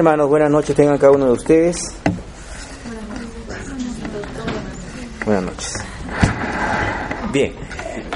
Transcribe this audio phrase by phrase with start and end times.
[0.00, 1.76] Hermanos, buenas noches tengan cada uno de ustedes.
[5.26, 5.74] Buenas noches.
[7.30, 7.52] Bien,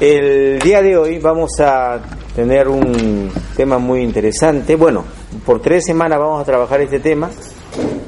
[0.01, 2.01] el día de hoy vamos a
[2.35, 4.77] tener un tema muy interesante.
[4.77, 5.05] Bueno,
[5.45, 7.29] por tres semanas vamos a trabajar este tema.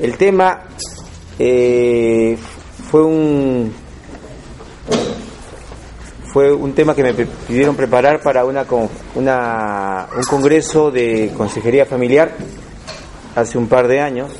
[0.00, 0.62] El tema
[1.38, 2.38] eh,
[2.90, 3.74] fue un
[6.32, 8.64] fue un tema que me pidieron preparar para una,
[9.16, 12.32] una un congreso de consejería familiar
[13.36, 14.32] hace un par de años.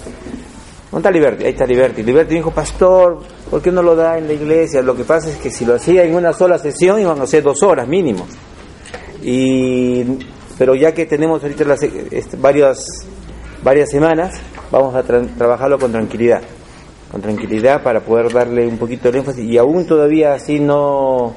[0.91, 1.45] ¿Dónde está Liberty?
[1.45, 2.03] Ahí está Liberty.
[2.03, 4.83] Liberty dijo, pastor, ¿por qué no lo da en la iglesia?
[4.83, 7.45] Lo que pasa es que si lo hacía en una sola sesión iban a ser
[7.45, 8.27] dos horas mínimo.
[9.23, 10.05] Y,
[10.59, 11.81] pero ya que tenemos ahorita las,
[12.39, 12.85] varias,
[13.63, 14.35] varias semanas,
[14.73, 16.43] vamos a trabajarlo con tranquilidad.
[17.13, 19.45] Con tranquilidad para poder darle un poquito de énfasis.
[19.45, 21.35] Y aún todavía así no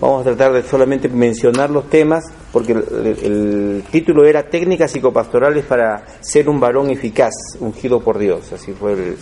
[0.00, 6.04] Vamos a tratar de solamente mencionar los temas, porque el, título era Técnicas psicopastorales para
[6.20, 8.52] ser un varón eficaz, ungido por Dios.
[8.52, 9.16] Así fue el.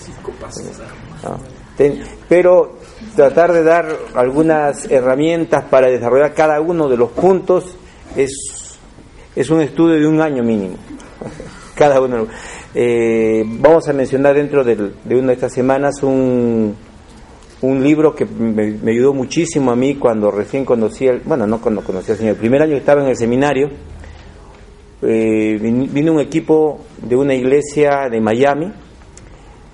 [2.29, 2.77] pero
[3.15, 7.77] tratar de dar algunas herramientas para desarrollar cada uno de los puntos
[8.17, 8.79] es,
[9.37, 10.77] es un estudio de un año mínimo.
[11.77, 12.27] cada uno.
[12.75, 16.77] Eh, vamos a mencionar dentro de una de estas semanas un
[17.63, 21.83] un libro que me, ayudó muchísimo a mí cuando recién conocí, el, bueno, no cuando
[21.83, 23.69] conocí al Señor, el primer año que estaba en el seminario,
[25.03, 28.73] eh, vino un equipo de una iglesia de Miami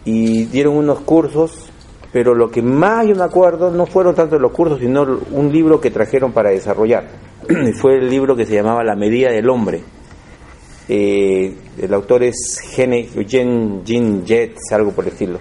[0.04, 1.68] y dieron unos cursos,
[2.12, 5.80] pero lo que más yo me acuerdo no fueron tanto los cursos, sino un libro
[5.80, 7.08] que trajeron para desarrollar.
[7.80, 9.82] Fue el libro que se llamaba La medida del hombre.
[10.88, 13.82] Eh, el autor es Gene, Eugene
[14.24, 15.38] Jets, algo por el estilo.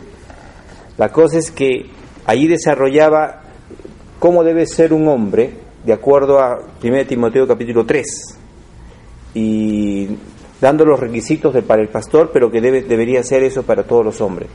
[0.97, 1.85] La cosa es que
[2.25, 3.41] Allí desarrollaba
[4.19, 5.51] cómo debe ser un hombre,
[5.85, 8.05] de acuerdo a 1 Timoteo capítulo 3,
[9.35, 10.09] y
[10.59, 14.03] dando los requisitos de, para el pastor, pero que debe, debería ser eso para todos
[14.03, 14.49] los hombres.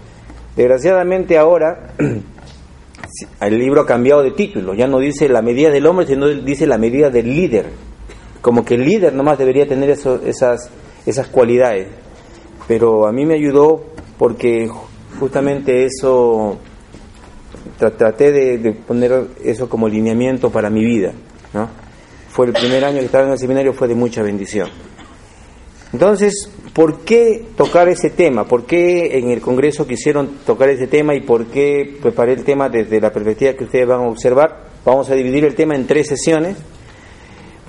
[0.56, 1.94] Desgraciadamente ahora
[3.40, 6.66] el libro ha cambiado de título, ya no dice la medida del hombre, sino dice
[6.66, 7.66] la medida del líder,
[8.42, 10.70] como que el líder nomás debería tener esas,
[11.06, 11.88] esas cualidades.
[12.66, 13.84] Pero a mí me ayudó
[14.18, 14.68] porque
[15.18, 16.58] justamente eso
[17.80, 21.12] traté de, poner eso como lineamiento para mi vida.
[21.54, 21.68] ¿no?
[22.28, 24.68] Fue el primer año que estaba en el seminario, fue de mucha bendición.
[25.92, 28.44] Entonces, ¿por qué tocar ese tema?
[28.44, 32.68] ¿Por qué en el Congreso quisieron tocar ese tema y por qué preparé el tema
[32.68, 34.68] desde la perspectiva que ustedes van a observar?
[34.84, 36.56] Vamos a dividir el tema en tres sesiones.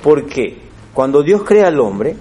[0.03, 0.57] Porque
[0.93, 2.15] cuando Dios crea al hombre,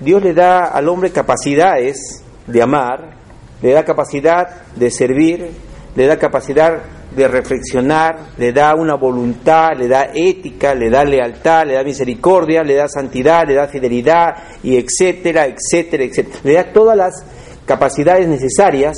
[0.00, 3.16] Dios le da al hombre capacidades de amar,
[3.62, 5.50] le da capacidad de servir,
[5.94, 6.82] le da capacidad
[7.14, 12.62] de reflexionar, le da una voluntad, le da ética, le da lealtad, le da misericordia,
[12.62, 16.40] le da santidad, le da fidelidad, y etcétera, etcétera, etcétera.
[16.42, 17.24] Le da todas las
[17.64, 18.96] capacidades necesarias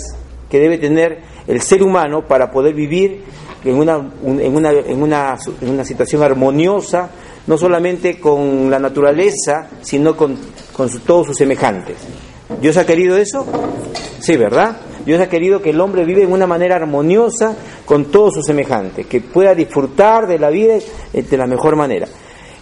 [0.49, 3.23] que debe tener el ser humano para poder vivir
[3.65, 7.11] en una, en una, en una, en una situación armoniosa,
[7.47, 10.37] no solamente con la naturaleza, sino con,
[10.73, 11.97] con todos sus semejantes.
[12.61, 13.45] ¿Dios ha querido eso?
[14.21, 14.77] Sí, ¿verdad?
[15.07, 19.07] Dios ha querido que el hombre viva en una manera armoniosa con todos sus semejantes,
[19.07, 20.75] que pueda disfrutar de la vida
[21.13, 22.09] de la mejor manera.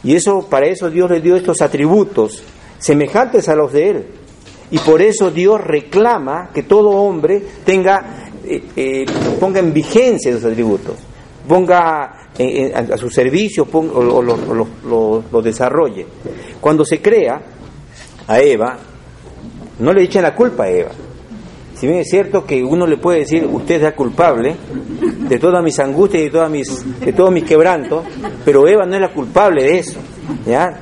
[0.05, 2.44] Y eso, para eso Dios le dio estos atributos
[2.78, 4.06] semejantes a los de él.
[4.71, 9.06] Y por eso Dios reclama que todo hombre tenga, eh, eh,
[9.41, 10.97] ponga en vigencia esos atributos,
[11.49, 16.06] ponga eh, a su servicio o, lo, desarrolle.
[16.60, 17.41] Cuando se crea
[18.27, 18.77] a Eva,
[19.78, 20.91] no le echen la culpa a Eva.
[21.84, 24.56] Si bien es cierto que uno le puede decir, usted es culpable
[25.28, 28.06] de todas mis angustias y de, todas mis, de todos mis quebrantos,
[28.43, 30.00] pero Eva no es la culpable de eso.
[30.47, 30.81] ¿ya?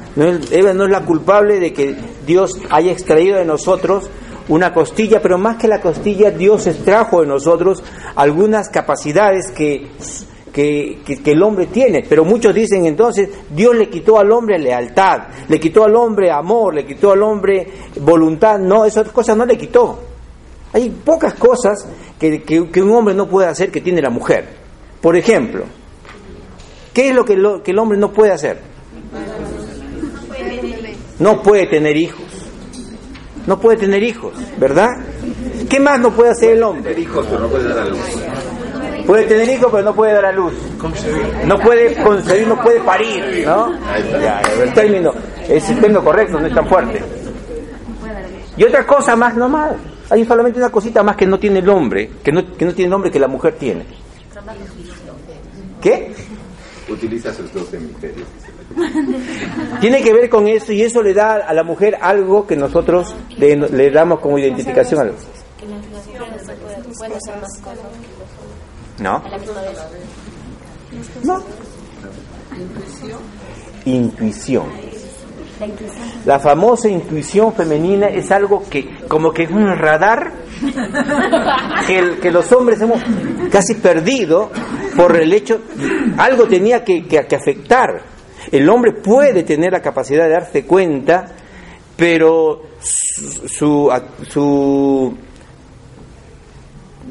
[0.53, 4.09] Eva no es la culpable de que Dios haya extraído de nosotros
[4.47, 7.83] una costilla, pero más que la costilla, Dios extrajo de nosotros
[8.15, 9.89] algunas capacidades que,
[10.53, 12.05] que, que, el hombre tiene.
[12.09, 16.77] Pero muchos dicen entonces, Dios le quitó al hombre lealtad, le quitó al hombre amor,
[16.77, 17.67] le quitó al hombre
[18.01, 18.61] voluntad.
[18.61, 20.12] No, esas cosas no le quitó.
[20.73, 21.87] Hay pocas cosas
[22.19, 24.49] que, un hombre no puede hacer que tiene la mujer.
[25.01, 25.65] Por ejemplo,
[26.95, 28.59] ¿qué es lo que, el hombre no puede hacer?
[31.19, 32.25] No puede tener hijos.
[33.47, 34.89] No puede tener hijos, ¿verdad?
[35.69, 36.99] ¿Qué más no puede hacer el hombre?
[36.99, 37.99] hijos, pero no puede dar a luz.
[39.05, 40.55] Puede tener hijos, pero no puede dar a luz.
[41.45, 43.73] No puede concebir, no puede parir, ¿no?
[44.63, 45.13] el término,
[45.49, 47.03] es el término correcto, no es tan fuerte.
[48.57, 49.92] Y otra cosa más normal.
[50.13, 52.89] Hay solamente una cosita más que no tiene el hombre, que no, que no tiene
[52.89, 53.87] el hombre que la mujer tiene.
[55.81, 56.13] ¿Qué?
[56.93, 58.29] utiliza sus dos hemisferios.
[59.81, 63.15] Tiene que ver con eso y eso le da a la mujer algo que nosotros
[63.39, 65.17] le, le damos como identificación a los.
[68.99, 69.23] ¿No?
[71.23, 71.43] No.
[73.87, 74.67] Intuición.
[76.25, 80.33] La famosa intuición femenina es algo que, como que es un radar
[81.87, 83.01] que, los hombres hemos
[83.51, 84.51] casi perdido
[84.97, 85.61] por el hecho,
[86.19, 88.03] algo tenía que, que- afectar.
[88.51, 91.27] El hombre puede tener la capacidad de darse cuenta,
[91.97, 92.63] pero
[93.47, 93.91] su,
[94.29, 95.17] su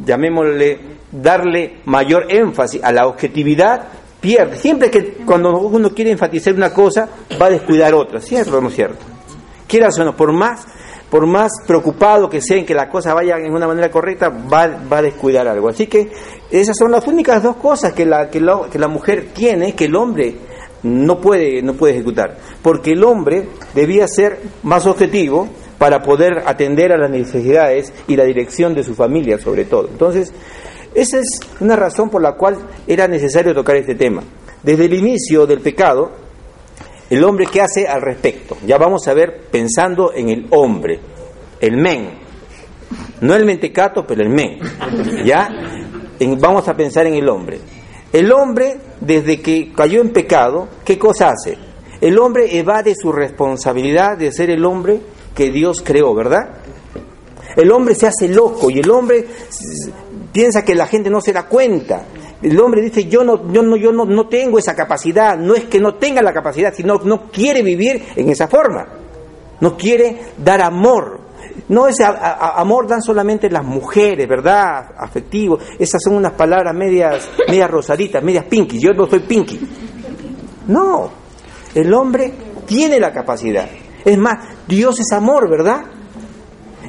[0.05, 0.79] llamémosle,
[1.11, 3.87] darle mayor énfasis a la objetividad,
[4.21, 4.55] pierde.
[4.55, 7.09] Siempre que cuando uno quiere enfatizar una cosa,
[7.41, 9.03] va a descuidar otra, ¿cierto o no cierto?
[9.67, 10.65] Quieras o no, por más,
[11.09, 14.67] por más preocupado que sea en que la cosa vaya en una manera correcta, va,
[14.91, 15.69] va a descuidar algo.
[15.69, 16.11] Así que
[16.51, 19.85] esas son las únicas dos cosas que la, que la, que la mujer tiene que
[19.85, 20.35] el hombre
[20.83, 22.37] no puede, no puede ejecutar.
[22.61, 28.23] Porque el hombre debía ser más objetivo para poder atender a las necesidades y la
[28.23, 29.87] dirección de su familia, sobre todo.
[29.89, 30.31] Entonces,
[30.93, 31.27] esa es
[31.59, 32.57] una razón por la cual
[32.87, 34.23] era necesario tocar este tema.
[34.63, 36.11] Desde el inicio del pecado,
[37.09, 38.57] el hombre qué hace al respecto.
[38.65, 40.99] Ya vamos a ver pensando en el hombre,
[41.59, 42.09] el men.
[43.21, 44.59] No el mentecato, pero el men.
[45.25, 45.47] ¿Ya?
[46.19, 47.59] En- vamos a pensar en el hombre.
[48.11, 51.57] El hombre, desde que cayó en pecado, ¿qué cosa hace?
[52.01, 54.99] El hombre evade su responsabilidad de ser el hombre
[55.35, 56.57] que Dios creó, ¿verdad?
[57.55, 59.25] El hombre se hace loco y el hombre
[60.31, 62.05] piensa que la gente no se da cuenta.
[62.41, 65.37] El hombre dice, yo no, yo no, yo no, no tengo esa capacidad.
[65.37, 68.87] No es que no tenga la capacidad, sino no quiere vivir en esa forma.
[69.59, 71.19] No quiere dar amor.
[71.67, 74.91] No ese amor dan solamente las mujeres, ¿verdad?
[74.97, 75.59] Afectivo.
[75.77, 78.79] Esas son unas palabras medias, medias rosaditas, medias pinky.
[78.79, 79.59] Yo no soy pinky.
[80.67, 81.11] No.
[81.75, 82.33] El hombre
[82.65, 83.69] tiene la capacidad.
[84.03, 85.83] Es más, Dios es amor, ¿verdad?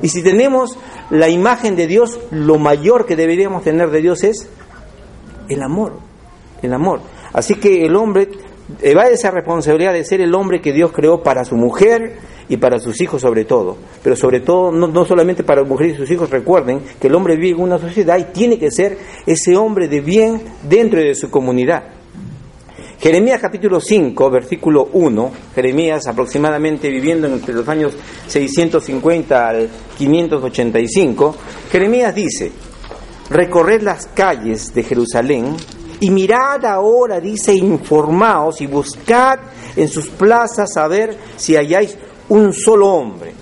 [0.01, 0.79] Y si tenemos
[1.11, 4.49] la imagen de Dios, lo mayor que deberíamos tener de Dios es
[5.49, 5.99] el amor.
[6.63, 7.01] El amor.
[7.33, 8.29] Así que el hombre
[8.81, 12.17] evade esa responsabilidad de ser el hombre que Dios creó para su mujer
[12.49, 13.77] y para sus hijos sobre todo.
[14.03, 17.15] Pero sobre todo, no, no solamente para la mujer y sus hijos, recuerden que el
[17.15, 21.15] hombre vive en una sociedad y tiene que ser ese hombre de bien dentro de
[21.15, 21.85] su comunidad.
[23.03, 27.95] Jeremías capítulo 5, versículo 1, Jeremías aproximadamente viviendo entre los años
[28.29, 29.69] 650 al
[29.99, 31.35] 585,
[31.73, 32.53] Jeremías dice,
[33.29, 35.57] recorred las calles de Jerusalén
[35.99, 39.41] y mirad ahora, dice, informaos y buscad
[39.75, 43.33] en sus plazas a ver si halláis un solo hombre.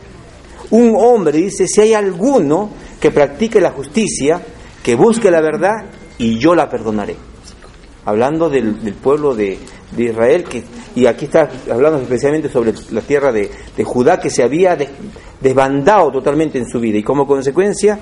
[0.70, 4.40] Un hombre, dice, si hay alguno que practique la justicia,
[4.82, 5.84] que busque la verdad
[6.16, 7.29] y yo la perdonaré
[8.04, 9.58] hablando del, pueblo de,
[9.96, 10.62] Israel, que,
[10.94, 13.50] y aquí está hablando especialmente sobre la tierra de,
[13.84, 14.90] Judá, que se había des-
[15.40, 17.98] desbandado totalmente en su vida, y como consecuencia,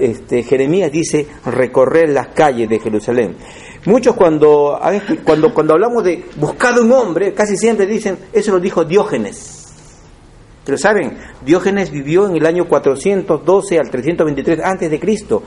[0.00, 3.36] este, Jeremías dice recorrer las calles de Jerusalén.
[3.86, 4.78] Muchos cuando,
[5.24, 9.60] cuando, cuando hablamos de buscar un hombre, casi siempre dicen, eso lo dijo Diógenes.
[10.64, 15.42] Pero saben, Diógenes vivió en el año 412 al 323 antes de Cristo,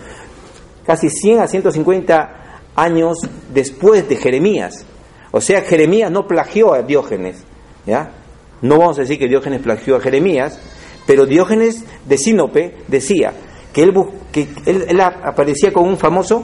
[0.86, 2.47] casi 100 a 150
[2.78, 3.18] años
[3.54, 4.86] después de Jeremías.
[5.32, 7.44] O sea, Jeremías no plagió a Diógenes,
[7.86, 8.12] ¿ya?
[8.62, 10.60] No vamos a decir que Diógenes plagió a Jeremías,
[11.06, 13.34] pero Diógenes de Sinope decía
[13.74, 13.94] que él,
[14.32, 16.44] que él, aparecía con un famoso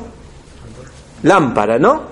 [1.24, 2.12] lámpara, ¿no?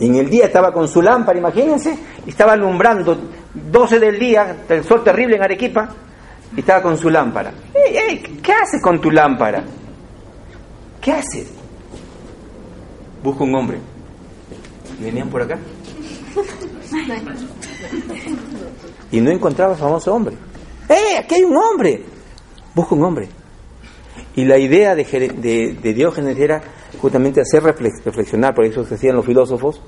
[0.00, 3.16] Y en el día estaba con su lámpara, imagínense, estaba alumbrando
[3.54, 5.88] 12 del día, el sol terrible en Arequipa,
[6.56, 7.52] y estaba con su lámpara.
[8.42, 9.62] ¿Qué haces con tu lámpara?
[11.00, 11.61] ¿Qué haces?
[13.22, 13.78] Busca un hombre.
[15.00, 15.58] ¿Y venían por acá?
[19.10, 20.36] Y no encontraba famoso hombre.
[20.88, 21.18] ¡Eh!
[21.18, 22.02] Aquí hay un hombre.
[22.74, 23.28] Busca un hombre.
[24.34, 26.62] Y la idea de, de- Diógenes era
[27.00, 29.80] justamente hacer reflex- reflexionar, por eso se hacían los filósofos,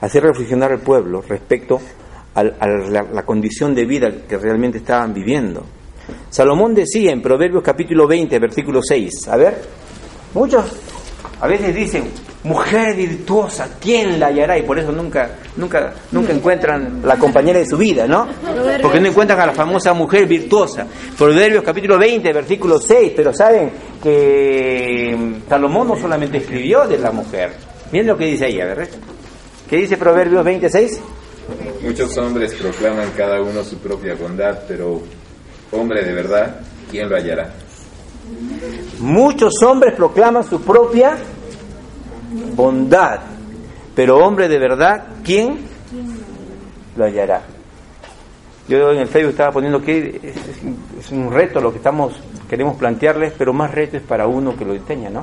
[0.00, 1.80] hacer reflexionar al pueblo respecto
[2.34, 5.64] a la, la condición de vida que realmente estaban viviendo.
[6.30, 9.62] Salomón decía en Proverbios capítulo 20, versículo 6, a ver,
[10.34, 10.64] muchos
[11.40, 12.04] a veces dicen,
[12.44, 14.58] mujer virtuosa, ¿quién la hallará?
[14.58, 18.28] Y por eso nunca, nunca, nunca encuentran la compañera de su vida, ¿no?
[18.82, 20.86] Porque no encuentran a la famosa mujer virtuosa.
[21.16, 23.70] Proverbios capítulo 20, versículo 6, pero saben
[24.02, 27.52] que Salomón no solamente escribió de la mujer.
[27.90, 28.88] Miren lo que dice ahí, a ver.
[29.68, 31.00] ¿Qué dice Proverbios 26?
[31.82, 35.00] Muchos hombres proclaman cada uno su propia bondad, pero
[35.72, 36.60] hombre de verdad,
[36.90, 37.54] ¿quién lo hallará?
[39.00, 41.16] Muchos hombres proclaman su propia
[42.56, 43.20] bondad,
[43.94, 45.58] Pero hombre de verdad, ¿quién
[46.96, 47.42] lo hallará?
[48.66, 50.20] Yo en el Facebook estaba poniendo que
[50.98, 52.14] es, un reto lo que estamos
[52.48, 55.20] queremos plantearles, pero más reto es para uno que lo enseña, ¿no?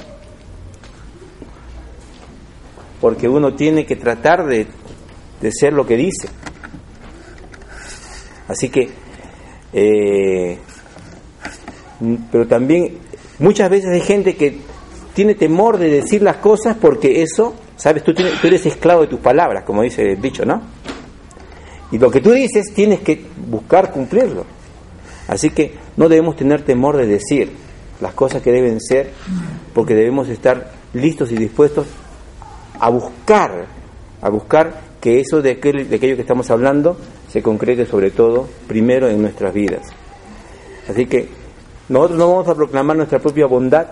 [3.00, 4.68] Porque uno tiene que tratar de,
[5.42, 6.30] de ser lo que dice.
[8.48, 8.90] Así que,
[9.74, 10.58] eh,
[12.32, 12.98] pero también
[13.40, 14.60] muchas veces hay gente que
[15.14, 19.20] tiene temor de decir las cosas porque eso, sabes, tú, tienes, eres esclavo de tus
[19.20, 20.62] palabras, como dice el dicho, ¿no?
[21.92, 24.46] Y lo que tú dices tienes que buscar cumplirlo.
[25.28, 27.52] Así que no debemos tener temor de decir
[28.00, 29.12] las cosas que deben ser,
[29.74, 31.88] porque debemos estar listos y dispuestos
[32.80, 33.68] a buscar,
[34.22, 36.98] a buscar que eso de, aquel, de aquello que estamos hablando
[37.30, 39.88] se concrete sobre todo primero en nuestras vidas.
[40.90, 41.30] Así que
[41.90, 43.88] nosotros no vamos a proclamar nuestra propia bondad.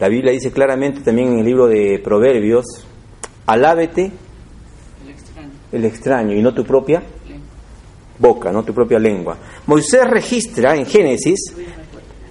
[0.00, 2.64] La Biblia dice claramente también en el libro de Proverbios,
[3.46, 4.10] alábete
[5.70, 7.02] el extraño y no tu propia
[8.18, 9.36] boca, no tu propia lengua.
[9.66, 11.54] Moisés registra en Génesis,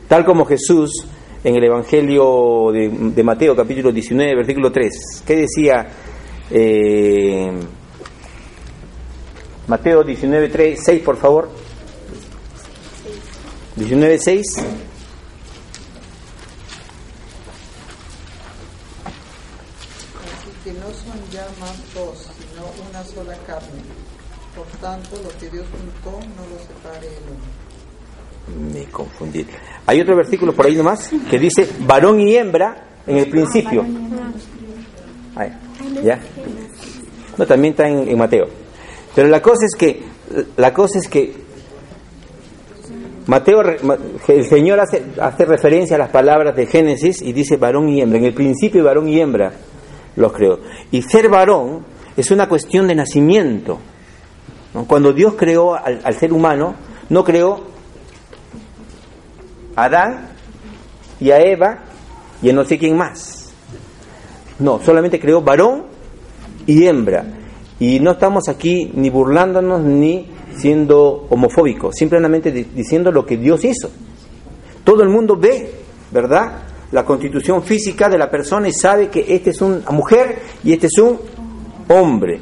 [0.08, 1.06] tal como Jesús
[1.44, 5.88] en el Evangelio de, Mateo capítulo 19, versículo 3, ¿qué decía
[6.52, 7.52] eh,
[9.68, 11.50] Mateo 19, 3, 6, por favor?
[13.76, 14.44] 19, 6.
[20.64, 23.82] que no son ya más dos, sino una sola carne.
[24.56, 28.80] Por tanto, lo que Dios juntó no lo separe el hombre.
[28.80, 29.46] Me confundí.
[29.86, 33.86] Hay otro versículo por ahí nomás que dice varón y hembra en el principio.
[36.04, 36.20] ¿Ya?
[37.38, 38.46] No, también está en, Mateo.
[39.16, 40.04] Pero la cosa es que
[40.58, 41.34] la cosa es que
[43.28, 43.62] Mateo,
[44.28, 48.20] el Señor hace, hace referencia a las palabras de Génesis y dice varón y hembra.
[48.20, 49.54] En el principio varón y hembra
[50.16, 50.60] los creó.
[50.92, 53.80] Y ser varón es una cuestión de nacimiento.
[54.88, 56.76] Cuando Dios creó al, ser humano,
[57.10, 57.62] no creó
[59.76, 60.30] a Adán
[61.20, 61.84] y a Eva
[62.42, 63.54] y a no sé quién más.
[64.60, 65.86] No, solamente creó varón
[66.66, 67.26] y hembra.
[67.80, 73.90] Y no estamos aquí ni burlándonos ni siendo homofóbicos, simplemente diciendo lo que Dios hizo.
[74.84, 75.72] Todo el mundo ve,
[76.12, 76.64] ¿verdad?
[76.94, 80.88] la constitución física de la persona y sabe que este es una mujer y este
[80.88, 81.20] es un
[81.90, 82.40] hombre.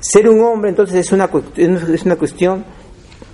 [0.00, 2.64] Ser un hombre entonces es una, es una cuestión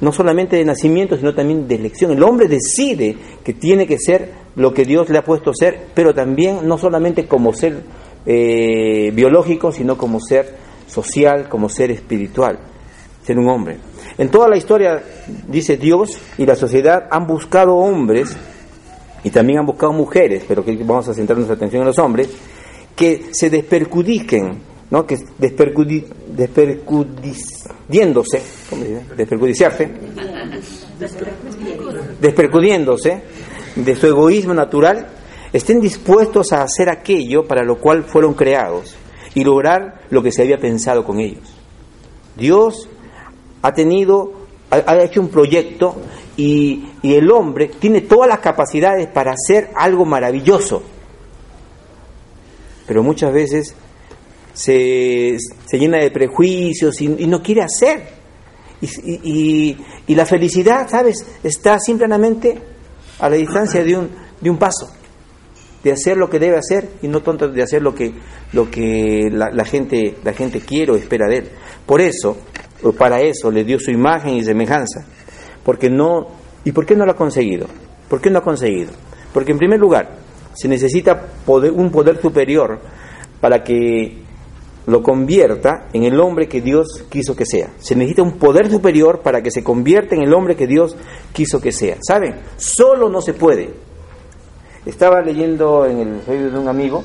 [0.01, 2.11] no solamente de nacimiento, sino también de elección.
[2.11, 5.87] El hombre decide que tiene que ser lo que Dios le ha puesto a ser,
[5.95, 7.83] pero también no solamente como ser
[8.27, 10.57] eh, biológico, sino como ser
[10.89, 12.59] social, como ser espiritual,
[13.25, 13.79] ser un hombre.
[14.19, 15.03] En toda la historia,
[15.49, 18.37] dice Dios, y la sociedad han buscado hombres
[19.25, 22.29] y también han buscado mujeres, pero que vamos a centrar nuestra atención en los hombres,
[22.97, 25.07] que se despercudiquen, ¿no?
[25.07, 26.05] que despercudi,
[26.37, 28.43] despercudiéndose.
[29.17, 29.91] Despercudiciarse,
[32.21, 33.23] despercudiéndose
[33.75, 35.07] de su egoísmo natural,
[35.51, 38.95] estén dispuestos a hacer aquello para lo cual fueron creados
[39.35, 41.57] y lograr lo que se había pensado con ellos.
[42.37, 42.87] Dios
[43.63, 44.31] ha tenido,
[44.71, 45.97] ha hecho un proyecto
[46.37, 50.83] y, el hombre tiene todas las capacidades para hacer algo maravilloso,
[52.87, 53.75] pero muchas veces
[54.53, 55.37] se,
[55.73, 58.03] llena de prejuicios y, no quiere hacer.
[58.81, 59.77] Y,
[60.09, 62.59] la felicidad, ¿sabes?, está simplemente
[63.19, 64.91] a la distancia de un, de un paso,
[65.83, 68.13] de hacer lo que debe hacer y no tanto de hacer lo que,
[68.53, 71.49] lo que la, gente, la gente quiere o espera de él.
[71.87, 72.37] Por eso,
[72.99, 75.07] para eso le dio su imagen y semejanza
[75.65, 76.29] porque no...
[76.65, 77.67] ¿Y por qué no lo ha conseguido?
[78.09, 78.93] ¿Por qué no ha conseguido?
[79.33, 80.17] Porque en primer lugar,
[80.55, 82.81] se necesita poder, un poder superior
[83.41, 84.22] para que
[84.87, 87.71] lo convierta en el hombre que Dios quiso que sea.
[87.79, 90.97] Se necesita un poder superior para que se convierta en el hombre que Dios
[91.33, 91.97] quiso que sea.
[92.01, 92.37] ¿Saben?
[92.57, 93.71] Solo no se puede.
[94.85, 97.05] Estaba leyendo en el Facebook de un amigo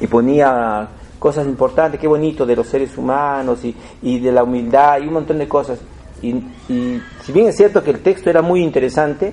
[0.00, 5.00] y ponía cosas importantes, qué bonito, de los seres humanos y, y de la humildad
[5.00, 5.80] y un montón de cosas.
[6.22, 6.42] Y,
[7.22, 9.32] si bien es cierto que el texto era muy interesante,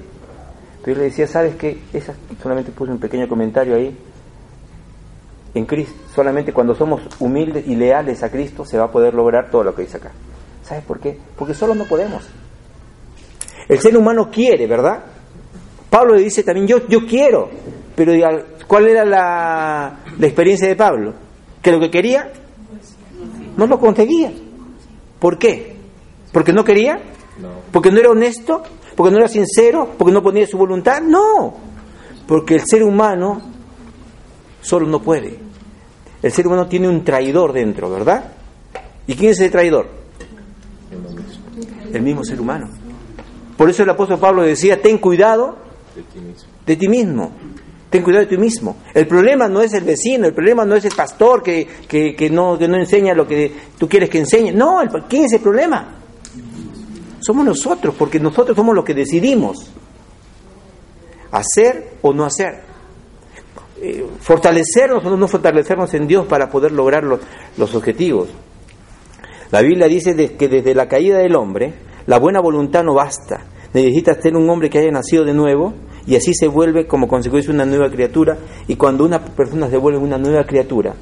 [0.83, 1.79] pero yo le decía, ¿sabes qué?
[1.93, 3.95] Esa, solamente puse un pequeño comentario ahí.
[5.55, 9.49] En Cristo, solamente cuando somos humildes y leales a Cristo se va a poder lograr
[9.49, 10.11] todo lo que dice acá.
[10.63, 11.17] ¿Sabes por qué?
[11.35, 12.27] Porque solo no podemos.
[13.67, 15.03] El ser humano quiere, ¿verdad?
[15.89, 17.49] Pablo le dice también, yo, yo quiero.
[17.95, 18.11] Pero
[18.67, 21.13] ¿cuál era la, la experiencia de Pablo?
[21.61, 22.31] Que lo que quería
[23.55, 24.31] no lo conseguía.
[25.19, 25.77] ¿Por qué?
[26.31, 26.99] ¿Porque no quería?
[27.71, 28.61] ¿Porque no era honesto?
[28.95, 29.91] ¿Porque no era sincero?
[29.97, 31.01] ¿Porque no ponía su voluntad?
[31.01, 31.53] No,
[32.27, 33.41] porque el ser humano
[34.61, 35.44] solo no puede.
[36.25, 38.31] El ser humano tiene un traidor dentro, ¿verdad?
[39.05, 39.87] ¿Y quién es ese traidor?
[41.93, 42.67] El mismo ser humano.
[43.55, 45.57] Por eso el apóstol Pablo decía, ten cuidado
[46.65, 47.31] De ti mismo.
[47.91, 48.77] Ten cuidado de ti mismo.
[48.93, 52.29] El problema no es el vecino, el problema no es el pastor que, que, que
[52.31, 54.51] no, que no enseña lo que tú quieres que enseñe.
[54.51, 55.95] No, el- ¿quién es el problema?
[57.19, 59.69] Somos nosotros, porque nosotros somos los que decidimos
[61.31, 62.61] hacer o no hacer.
[63.81, 67.19] Eh, fortalecernos o no fortalecernos en Dios para poder lograr los,
[67.57, 68.29] los objetivos.
[69.51, 71.73] La Biblia dice que desde la caída del hombre,
[72.07, 73.45] la buena voluntad no basta.
[73.73, 75.73] Necesitas ser un hombre que haya nacido de nuevo
[76.07, 78.37] y así se vuelve como consecuencia una nueva criatura.
[78.67, 80.93] Y cuando una persona se vuelve una nueva criatura,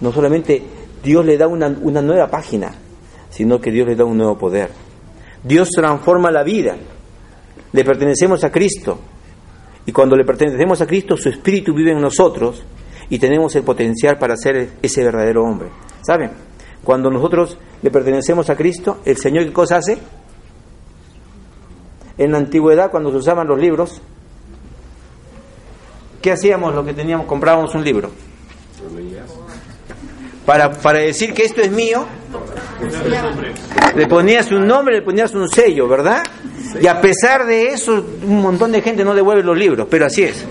[0.00, 0.62] no solamente
[1.02, 2.72] Dios le da una, una nueva página,
[3.30, 4.70] sino que Dios le da un nuevo poder.
[5.42, 6.76] Dios transforma la vida.
[7.72, 8.98] Le pertenecemos a Cristo.
[9.86, 12.62] Y cuando le pertenecemos a Cristo, su espíritu vive en nosotros
[13.08, 15.68] y tenemos el potencial para ser ese verdadero hombre.
[16.02, 16.30] ¿Saben?
[16.84, 19.98] Cuando nosotros le pertenecemos a Cristo, el Señor ¿qué cosa hace?
[22.18, 24.00] En la antigüedad, cuando se usaban los libros,
[26.20, 27.26] ¿qué hacíamos los que teníamos?
[27.26, 28.10] Comprábamos un libro.
[28.80, 29.42] Lo.
[30.46, 32.04] Para, para decir que esto es mío,
[33.94, 36.22] le ponías un nombre, le ponías un sello, ¿verdad?
[36.80, 40.22] Y a pesar de eso, un montón de gente no devuelve los libros, pero así
[40.24, 40.44] es.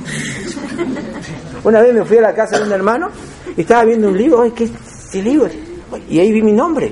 [1.64, 3.10] Una vez me fui a la casa de un hermano
[3.56, 5.50] y estaba viendo un libro, ay, ¿qué, libro?
[6.10, 6.92] Y ahí vi mi nombre.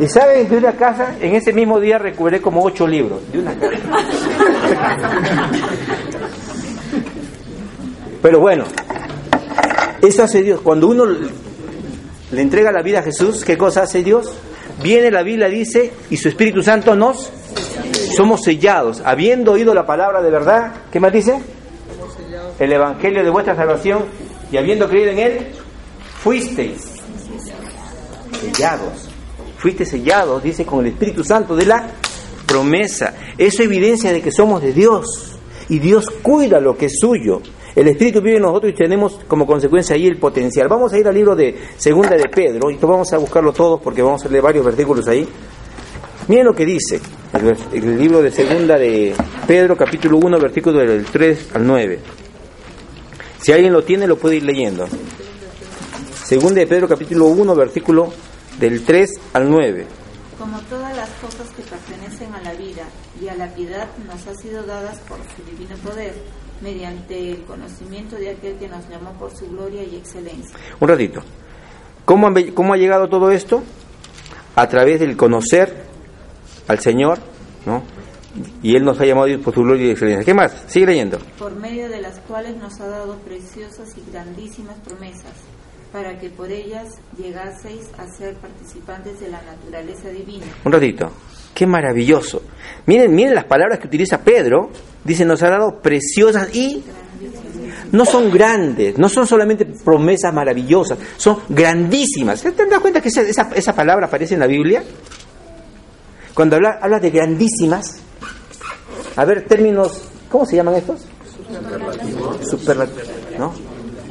[0.00, 3.54] Y saben, de una casa, en ese mismo día recuperé como ocho libros, de una
[3.54, 3.78] casa.
[8.22, 8.64] Pero bueno,
[10.02, 10.60] eso hace Dios.
[10.60, 14.32] Cuando uno le entrega la vida a Jesús, ¿qué cosa hace Dios?
[14.82, 17.30] Viene la Biblia, dice, y su Espíritu Santo nos
[18.16, 21.40] somos sellados, habiendo oído la palabra de verdad, ¿qué más dice?
[22.58, 24.04] El Evangelio de vuestra salvación,
[24.50, 25.46] y habiendo creído en él,
[26.22, 26.98] fuisteis
[28.40, 29.08] sellados.
[29.58, 31.88] Fuiste sellados, dice, con el Espíritu Santo de la
[32.46, 33.14] promesa.
[33.36, 35.36] Eso evidencia de que somos de Dios.
[35.68, 37.42] Y Dios cuida lo que es suyo.
[37.78, 40.66] El Espíritu vive en nosotros y tenemos como consecuencia ahí el potencial.
[40.66, 44.02] Vamos a ir al libro de Segunda de Pedro, y vamos a buscarlo todos porque
[44.02, 45.28] vamos a leer varios versículos ahí.
[46.26, 47.00] Miren lo que dice
[47.72, 49.14] el, libro de Segunda de
[49.46, 52.00] Pedro, capítulo 1, versículo del 3 al 9.
[53.40, 54.84] Si alguien lo tiene, lo puede ir leyendo.
[56.24, 58.12] Segunda de Pedro, capítulo 1, versículo
[58.58, 59.86] del 3 al 9.
[60.36, 62.82] Como todas las cosas que pertenecen a la vida
[63.22, 66.14] y a la piedad nos han sido dadas por su divino poder,
[66.60, 70.56] mediante el conocimiento de aquel que nos llamó por su gloria y excelencia.
[70.80, 71.22] Un ratito.
[72.04, 73.62] ¿Cómo, han ¿Cómo ha llegado todo esto?
[74.56, 75.84] A través del conocer
[76.66, 77.18] al Señor,
[77.66, 77.82] ¿no?
[78.62, 80.24] Y Él nos ha llamado por su gloria y excelencia.
[80.24, 80.64] ¿Qué más?
[80.66, 81.18] Sigue leyendo.
[81.38, 85.32] por medio de las cuales nos ha dado preciosas y grandísimas promesas,
[85.92, 90.46] para que por ellas llegaseis a ser participantes de la naturaleza divina.
[90.64, 91.10] Un ratito.
[91.54, 92.42] Qué maravilloso.
[92.86, 94.70] Miren, miren las palabras que utiliza Pedro.
[95.04, 96.84] Dice, nos ha dado preciosas y
[97.92, 102.40] no son grandes, no son solamente promesas maravillosas, son grandísimas.
[102.40, 104.82] ¿Se te das cuenta que esa, esa, esa palabra aparece en la Biblia?
[106.34, 108.00] Cuando habla, habla de grandísimas,
[109.16, 111.00] a ver, términos, ¿cómo se llaman estos?
[112.48, 113.08] Superlativos.
[113.38, 113.52] ¿no?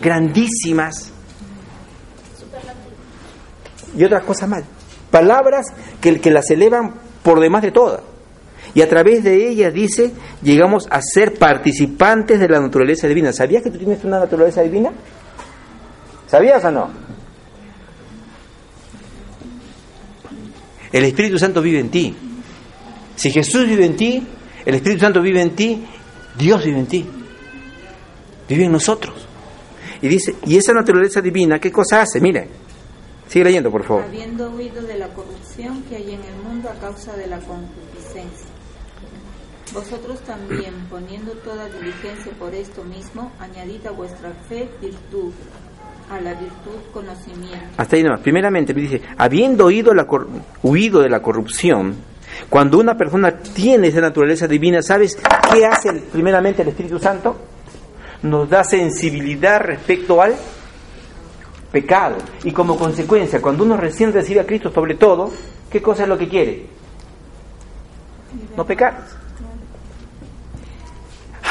[0.02, 1.12] Grandísimas.
[3.95, 4.63] Y otras cosas más.
[5.12, 5.67] Palabras
[6.02, 6.95] que, que las elevan
[7.27, 7.99] por demás de todas.
[8.73, 13.33] Y a través de ellas, dice, llegamos a ser participantes de la naturaleza divina.
[13.33, 14.91] ¿Sabías que tú tienes una naturaleza divina?
[16.25, 16.89] ¿Sabías o no?
[20.89, 22.15] El Espíritu Santo vive en ti.
[23.17, 24.25] Si Jesús vive en ti,
[24.65, 25.85] el Espíritu Santo vive en ti,
[26.37, 27.05] Dios vive en ti.
[28.47, 29.27] Vive en nosotros.
[30.01, 32.21] Y dice, y esa naturaleza divina, ¿qué cosa hace?
[32.21, 32.47] Mire,
[33.27, 34.03] sigue leyendo, por favor.
[34.03, 38.47] habiendo huido de la corrupción que hay en el mundo a causa de la concupiscencia.
[39.73, 45.31] Vosotros también, poniendo toda diligencia por esto mismo, añadid a vuestra fe virtud,
[46.09, 48.21] a la virtud conocimiento, Hasta ahí nomás.
[48.21, 50.27] Primeramente, me dice, habiendo oído la cor-
[50.63, 51.95] huido de la corrupción,
[52.49, 55.17] cuando una persona tiene esa naturaleza divina, ¿sabes
[55.51, 57.35] qué hace primeramente el Espíritu Santo?
[58.23, 60.33] Nos da sensibilidad respecto al
[61.71, 62.17] pecado.
[62.43, 65.32] Y como consecuencia, cuando uno recién recibe a Cristo sobre todo,
[65.69, 66.67] ¿qué cosa es lo que quiere?
[68.56, 69.06] No pecar.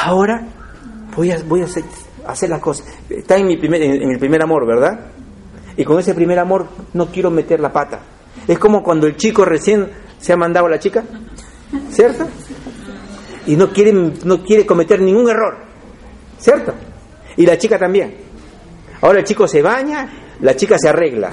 [0.04, 0.46] Ahora
[1.16, 1.84] voy a, voy a hacer,
[2.26, 2.86] hacer las cosas.
[3.08, 5.06] Está en mi, primer, en, mi primer amor, ¿verdad?
[5.76, 8.00] Y con ese primer amor no quiero meter la pata.
[8.46, 11.04] Es como cuando el chico recién se ha mandado a la chica,
[11.90, 12.26] ¿cierto?
[13.46, 15.58] Y no quiere, no quiere cometer ningún error,
[16.38, 16.74] ¿cierto?
[17.36, 18.25] Y la chica también.
[19.00, 20.08] Ahora el chico se baña,
[20.40, 21.30] la chica se arregla.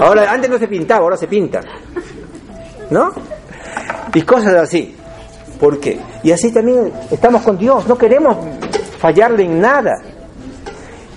[0.00, 1.60] Ahora, antes no se pintaba, ahora se pinta.
[2.90, 3.12] ¿No?
[4.14, 4.94] Y cosas así.
[5.58, 5.98] ¿Por qué?
[6.22, 8.36] Y así también estamos con Dios, no queremos
[8.98, 9.94] fallarle en nada.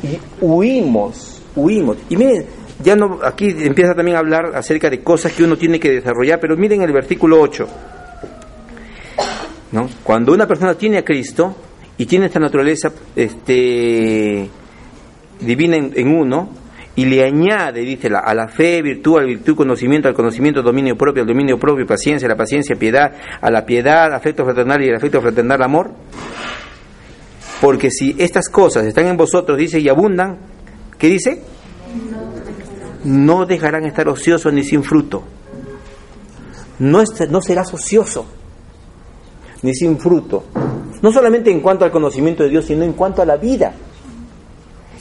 [0.01, 1.97] Y huimos, huimos.
[2.09, 2.45] Y miren,
[2.81, 6.39] ya no, aquí empieza también a hablar acerca de cosas que uno tiene que desarrollar,
[6.39, 7.67] pero miren el versículo 8.
[9.71, 9.89] ¿No?
[10.03, 11.55] Cuando una persona tiene a Cristo
[11.97, 14.49] y tiene esta naturaleza este,
[15.39, 16.49] divina en, uno,
[16.95, 20.61] y le añade, dice, la, a la fe, virtud, a la virtud, conocimiento, al conocimiento,
[20.61, 24.89] dominio propio, al dominio propio, paciencia, la paciencia, piedad, a la piedad, afecto fraternal y
[24.89, 25.91] el afecto fraternal, amor.
[27.61, 30.37] Porque si estas cosas están en vosotros, dice, y abundan,
[30.97, 31.41] ¿qué dice?
[33.03, 35.23] No dejarán estar ociosos ni sin fruto.
[36.79, 38.25] No, no serás ocioso
[39.61, 40.45] ni sin fruto.
[41.01, 43.73] No solamente en cuanto al conocimiento de Dios, sino en cuanto a la vida.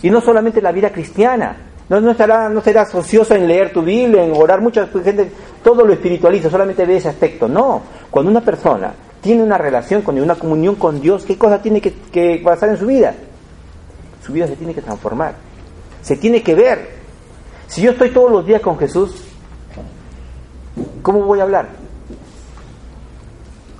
[0.03, 1.57] Y no solamente la vida cristiana.
[1.89, 4.61] No, no, estará, no serás ocioso en leer tu Biblia, en orar.
[4.61, 5.31] Mucha gente
[5.63, 7.49] todo lo espiritualiza, solamente ve ese aspecto.
[7.49, 11.81] No, cuando una persona tiene una relación con una comunión con Dios, ¿qué cosa tiene
[11.81, 13.15] que pasar en su vida?
[14.25, 15.35] Su vida se tiene que transformar.
[16.03, 16.99] Se tiene que ver.
[17.67, 19.25] Si yo estoy todos los días con Jesús,
[21.03, 21.69] ¿cómo voy a hablar?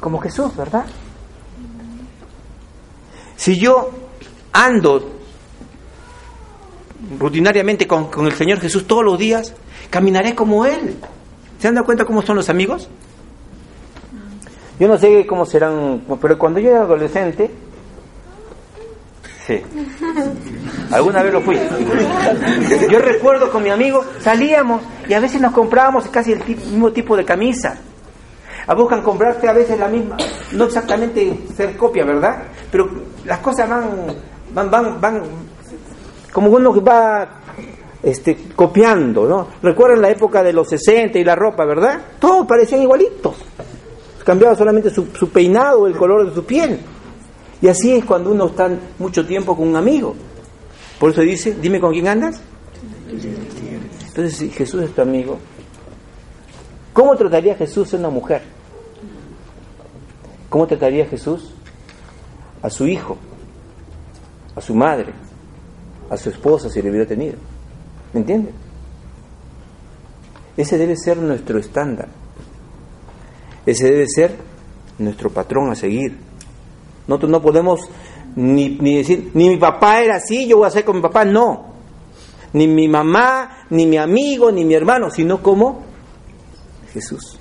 [0.01, 0.85] Como Jesús, ¿verdad?
[3.37, 3.91] Si yo
[4.53, 5.18] ando
[7.19, 9.55] rutinariamente con, con el Señor Jesús todos los días,
[9.91, 10.97] caminaré como Él.
[11.59, 12.89] ¿Se han dado cuenta cómo son los amigos?
[14.79, 17.51] Yo no sé cómo serán, pero cuando yo era adolescente,
[19.45, 19.61] sí,
[20.93, 21.59] alguna vez lo fui.
[22.89, 27.17] Yo recuerdo con mi amigo, salíamos y a veces nos comprábamos casi el mismo tipo
[27.17, 27.77] de camisa.
[28.69, 30.17] A buscan comprarte a veces la misma,
[30.53, 32.45] no exactamente ser copia, ¿verdad?
[32.71, 32.89] Pero
[33.25, 34.15] las cosas van,
[34.53, 35.23] van, van, van,
[36.33, 37.29] como uno que va
[38.03, 39.49] este, copiando, ¿no?
[39.63, 42.01] Recuerdan la época de los 60 y la ropa, ¿verdad?
[42.19, 43.37] Todos parecían igualitos.
[44.25, 46.79] Cambiaba solamente su, su peinado, el color de su piel.
[47.61, 50.15] Y así es cuando uno está mucho tiempo con un amigo.
[50.99, 52.41] Por eso dice, dime con quién andas.
[53.11, 55.39] Entonces, si Jesús es tu amigo,
[56.93, 58.43] ¿cómo trataría Jesús a una mujer?
[60.49, 61.53] ¿Cómo trataría Jesús
[62.63, 63.17] a su hijo,
[64.57, 65.13] a su madre,
[66.11, 67.37] a su esposa si le hubiera tenido?
[68.13, 68.47] ¿Me?
[70.57, 72.09] Ese debe ser nuestro estándar.
[73.65, 74.37] Ese debe ser
[74.99, 76.19] nuestro patrón a seguir.
[77.07, 77.81] Nosotros no podemos
[78.35, 81.75] ni, decir, ni mi papá era así, yo voy a hacer con mi papá, no.
[82.53, 85.83] Ni mi mamá, ni mi amigo, ni mi hermano, sino como
[86.93, 87.39] Jesús.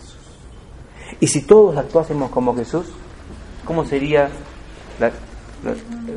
[1.19, 2.85] Y si todos actuásemos como Jesús,
[3.65, 4.29] ¿cómo sería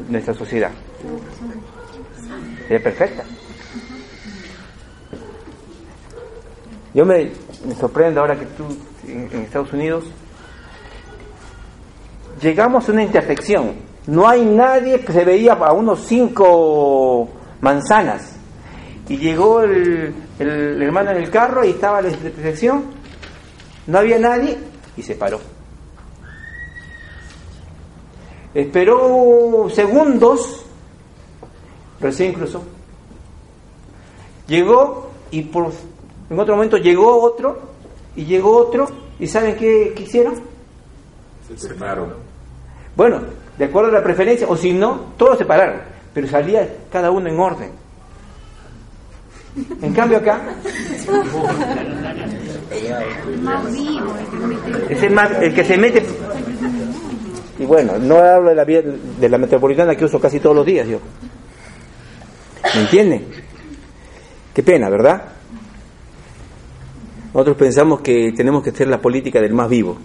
[0.09, 0.73] nuestra sociedad?
[2.71, 3.25] Sería perfecta.
[6.95, 7.33] Yo me,
[7.67, 8.65] me sorprendo ahora que tú
[9.09, 10.05] en, Estados Unidos
[12.41, 13.73] llegamos a una intersección.
[14.07, 17.29] No hay nadie que se veía a unos cinco
[17.61, 18.37] manzanas.
[19.09, 22.85] Y llegó el hermano en el carro y estaba la intersección.
[23.89, 24.57] No había nadie
[24.97, 25.41] y se paró.
[28.55, 30.67] Esperó segundos,
[32.01, 32.63] recién cruzó.
[34.47, 35.71] Llegó y por,
[36.29, 37.61] en otro momento llegó otro
[38.17, 40.35] y llegó otro y ¿saben qué, qué hicieron?
[41.47, 42.15] Se separaron.
[42.97, 43.21] Bueno,
[43.59, 45.81] de acuerdo a la preferencia, o si no, todos se pararon,
[46.15, 47.71] pero salía cada uno en orden.
[49.83, 50.41] En cambio acá,
[54.89, 56.05] es el, más, el que se mete...
[57.59, 60.89] Y bueno, no hablo de la, de la metropolitana que uso casi todos los días
[60.89, 60.99] yo.
[62.75, 63.27] ¿Me entienden?
[64.55, 65.25] Qué pena, ¿verdad?
[67.33, 69.97] Nosotros pensamos que tenemos que hacer la política del más vivo.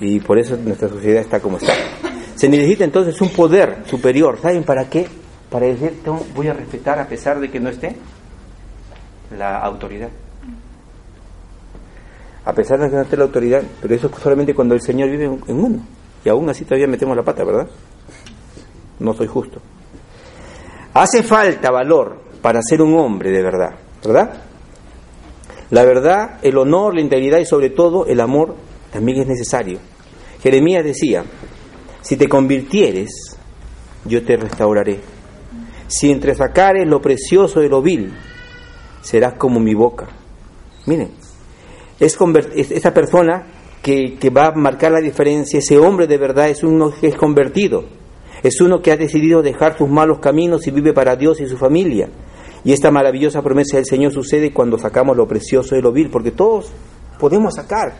[0.00, 1.72] Y por eso nuestra sociedad está como está.
[2.34, 4.38] Se necesita entonces un poder superior.
[4.40, 5.08] ¿Saben para qué?
[5.50, 6.00] Para decir,
[6.34, 7.96] voy a respetar a pesar de que no esté
[9.36, 10.10] la autoridad.
[12.44, 15.10] A pesar de que no esté la autoridad, pero eso es solamente cuando el Señor
[15.10, 15.80] vive en uno.
[16.24, 17.68] Y aún así todavía metemos la pata, ¿verdad?
[19.00, 19.60] No soy justo.
[21.00, 23.70] Hace falta valor para ser un hombre de verdad,
[24.04, 24.42] ¿verdad?
[25.70, 28.56] La verdad, el honor, la integridad y sobre todo el amor
[28.92, 29.78] también es necesario.
[30.42, 31.24] Jeremías decía,
[32.00, 33.36] si te convirtieres,
[34.06, 34.98] yo te restauraré.
[35.86, 38.12] Si entresacares lo precioso de lo vil,
[39.02, 40.08] serás como mi boca.
[40.86, 41.10] Miren,
[42.00, 43.46] es, conver- es- esa persona
[43.82, 47.14] que, que va a marcar la diferencia, ese hombre de verdad es uno que es
[47.16, 47.84] convertido.
[48.42, 51.56] Es uno que ha decidido dejar sus malos caminos y vive para Dios y su
[51.56, 52.08] familia.
[52.64, 56.30] Y esta maravillosa promesa del Señor sucede cuando sacamos lo precioso de lo vil, porque
[56.30, 56.70] todos
[57.18, 57.94] podemos sacar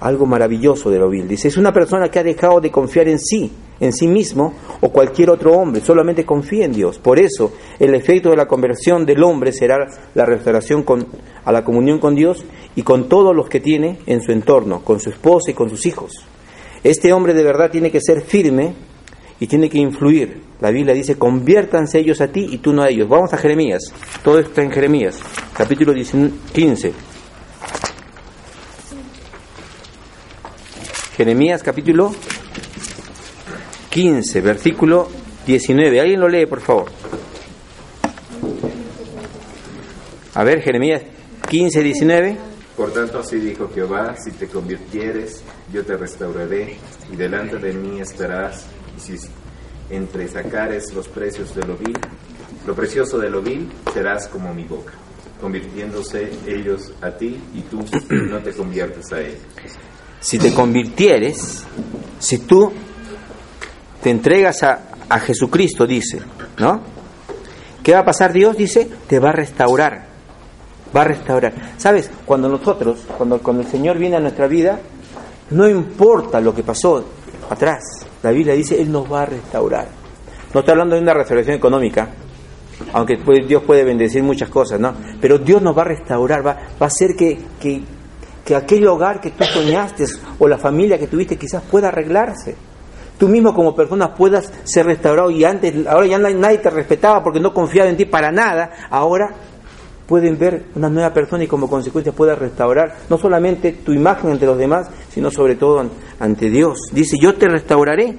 [0.00, 1.28] algo maravilloso de lo vil.
[1.28, 4.90] Dice, es una persona que ha dejado de confiar en sí, en sí mismo o
[4.90, 6.98] cualquier otro hombre, solamente confía en Dios.
[6.98, 11.06] Por eso, el efecto de la conversión del hombre será la restauración con,
[11.44, 15.00] a la comunión con Dios y con todos los que tiene en su entorno, con
[15.00, 16.24] su esposa y con sus hijos.
[16.82, 18.74] Este hombre de verdad tiene que ser firme
[19.38, 20.42] y tiene que influir.
[20.60, 23.08] La Biblia dice, conviértanse ellos a ti y tú no a ellos.
[23.08, 23.82] Vamos a Jeremías.
[24.22, 25.18] Todo está en Jeremías,
[25.54, 26.92] capítulo 15.
[31.16, 32.14] Jeremías capítulo
[33.90, 35.08] 15, versículo
[35.46, 36.00] 19.
[36.00, 36.90] ¿Alguien lo lee, por favor?
[40.34, 41.02] A ver, Jeremías
[41.48, 42.36] 15, 19.
[42.76, 46.76] Por tanto, así dijo Jehová, si te convirtieres, yo te restauraré,
[47.12, 49.28] y delante de mí estarás, y si
[49.90, 51.96] entre sacares los precios de lo vil,
[52.66, 54.92] lo precioso de lo vil, serás como mi boca,
[55.40, 59.40] convirtiéndose ellos a ti, y tú no te conviertes a ellos.
[60.20, 61.64] Si te convirtieres,
[62.18, 62.72] si tú
[64.02, 66.20] te entregas a, a Jesucristo, dice,
[66.58, 66.82] ¿no?
[67.82, 68.56] ¿Qué va a pasar Dios?
[68.56, 70.06] Dice, te va a restaurar.
[70.94, 71.52] Va a restaurar.
[71.78, 72.10] ¿Sabes?
[72.26, 74.80] Cuando nosotros, cuando, cuando el Señor viene a nuestra vida,
[75.50, 77.04] no importa lo que pasó
[77.48, 78.06] atrás.
[78.22, 79.88] La Biblia dice, Él nos va a restaurar.
[80.52, 82.08] No estoy hablando de una restauración económica,
[82.92, 84.94] aunque Dios puede bendecir muchas cosas, ¿no?
[85.20, 87.82] Pero Dios nos va a restaurar, va, va a hacer que, que,
[88.44, 90.06] que aquel hogar que tú soñaste
[90.38, 92.56] o la familia que tuviste quizás pueda arreglarse.
[93.18, 97.38] Tú mismo como persona puedas ser restaurado y antes, ahora ya nadie te respetaba porque
[97.38, 99.34] no confiaba en ti para nada, ahora
[100.10, 104.44] pueden ver una nueva persona y como consecuencia pueda restaurar no solamente tu imagen ante
[104.44, 106.80] los demás, sino sobre todo ante Dios.
[106.90, 108.16] Dice, yo te restauraré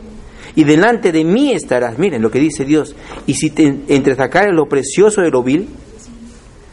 [0.56, 2.00] y delante de mí estarás.
[2.00, 2.96] Miren lo que dice Dios.
[3.28, 5.68] Y si te entresacares lo precioso de lo vil,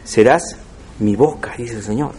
[0.05, 0.57] serás
[1.01, 2.13] mi boca, dice el Señor.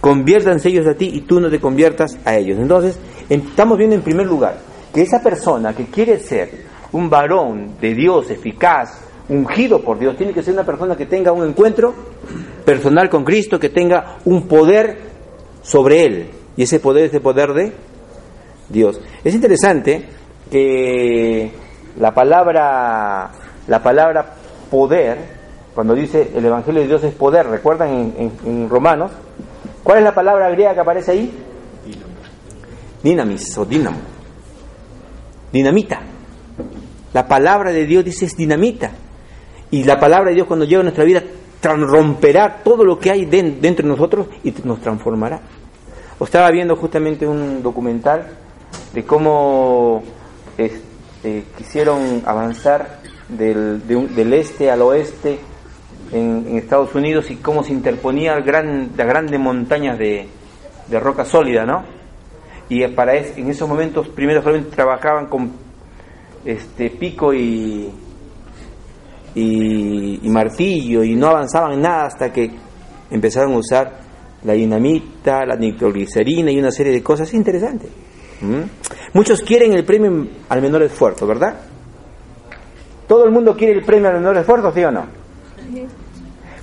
[0.00, 2.58] Conviértanse ellos a ti y tú no te conviertas a ellos.
[2.58, 4.58] Entonces, estamos viendo en primer lugar
[4.92, 6.50] que esa persona que quiere ser
[6.90, 11.32] un varón de Dios eficaz, ungido por Dios, tiene que ser una persona que tenga
[11.32, 11.94] un encuentro
[12.64, 14.98] personal con Cristo, que tenga un poder
[15.62, 16.30] sobre él.
[16.56, 17.72] Y ese poder es el poder de
[18.68, 19.00] Dios.
[19.24, 20.06] Es interesante
[20.50, 21.50] que
[21.98, 23.30] la palabra,
[23.66, 24.34] la palabra
[24.70, 25.18] poder,
[25.74, 29.12] cuando dice el Evangelio de Dios es poder, ¿recuerdan en, en, Romanos?
[29.82, 31.32] ¿Cuál es la palabra griega que aparece ahí?
[33.02, 33.98] Dinamis o dinamo.
[35.52, 36.00] Dinamita.
[37.12, 38.90] La palabra de Dios dice es dinamita.
[39.70, 41.22] Y la palabra de Dios cuando llega a nuestra vida
[41.74, 45.40] romperá todo lo que hay dentro de nosotros y nos transformará.
[46.18, 48.26] O estaba viendo justamente un documental
[48.94, 50.02] de cómo
[50.56, 53.82] este, quisieron avanzar del,
[54.32, 55.38] este al oeste
[56.12, 60.28] en, Estados Unidos y cómo se interponía gran, las grandes montañas de,
[60.88, 61.84] de, roca sólida, ¿no?
[62.68, 65.52] Y para es, en esos momentos primero solamente trabajaban con
[66.44, 67.92] este pico y,
[69.36, 72.50] y, martillo y no avanzaban nada hasta que
[73.10, 73.92] empezaron a usar
[74.42, 77.90] la dinamita, la nitroglicerina y una serie de cosas interesantes.
[78.40, 78.62] ¿Mm?
[79.14, 81.54] Muchos quieren el premio al menor esfuerzo, ¿verdad?
[83.06, 85.06] ¿Todo el mundo quiere el premio al menor esfuerzo, sí o no?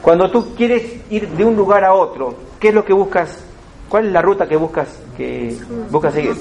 [0.02, 3.44] Cuando tú quieres ir de un lugar a otro, ¿qué es lo que buscas?
[3.88, 5.56] ¿Cuál es la ruta que buscas que
[5.90, 6.36] buscas seguir?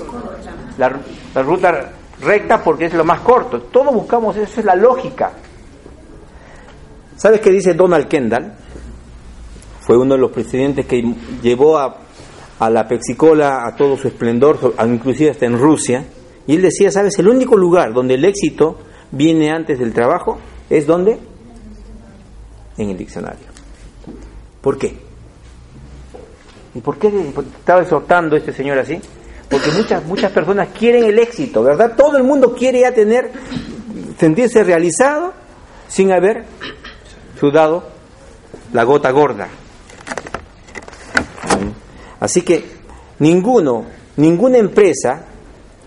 [0.78, 3.60] La ruta recta porque es lo más corto.
[3.62, 5.32] Todos buscamos eso, es la lógica.
[7.22, 8.52] ¿Sabes qué dice Donald Kendall?
[9.82, 11.04] Fue uno de los presidentes que
[11.40, 12.00] llevó a,
[12.68, 16.04] la Pexicola a todo su esplendor, inclusive hasta en Rusia.
[16.48, 17.16] Y él decía, ¿sabes?
[17.20, 18.76] El único lugar donde el éxito
[19.12, 21.16] viene antes del trabajo es donde?
[22.76, 23.46] En el diccionario.
[24.60, 24.92] ¿Por qué?
[26.74, 27.06] ¿Y por qué
[27.56, 28.98] estaba exhortando este señor así?
[29.48, 31.94] Porque muchas, muchas personas quieren el éxito, ¿verdad?
[31.96, 33.30] Todo el mundo quiere ya tener,
[34.18, 35.34] sentirse realizado
[35.86, 36.46] sin haber
[37.42, 37.82] sudado
[38.72, 39.48] la gota gorda.
[42.20, 42.62] Así que
[43.18, 43.84] ninguno,
[44.16, 45.24] ninguna empresa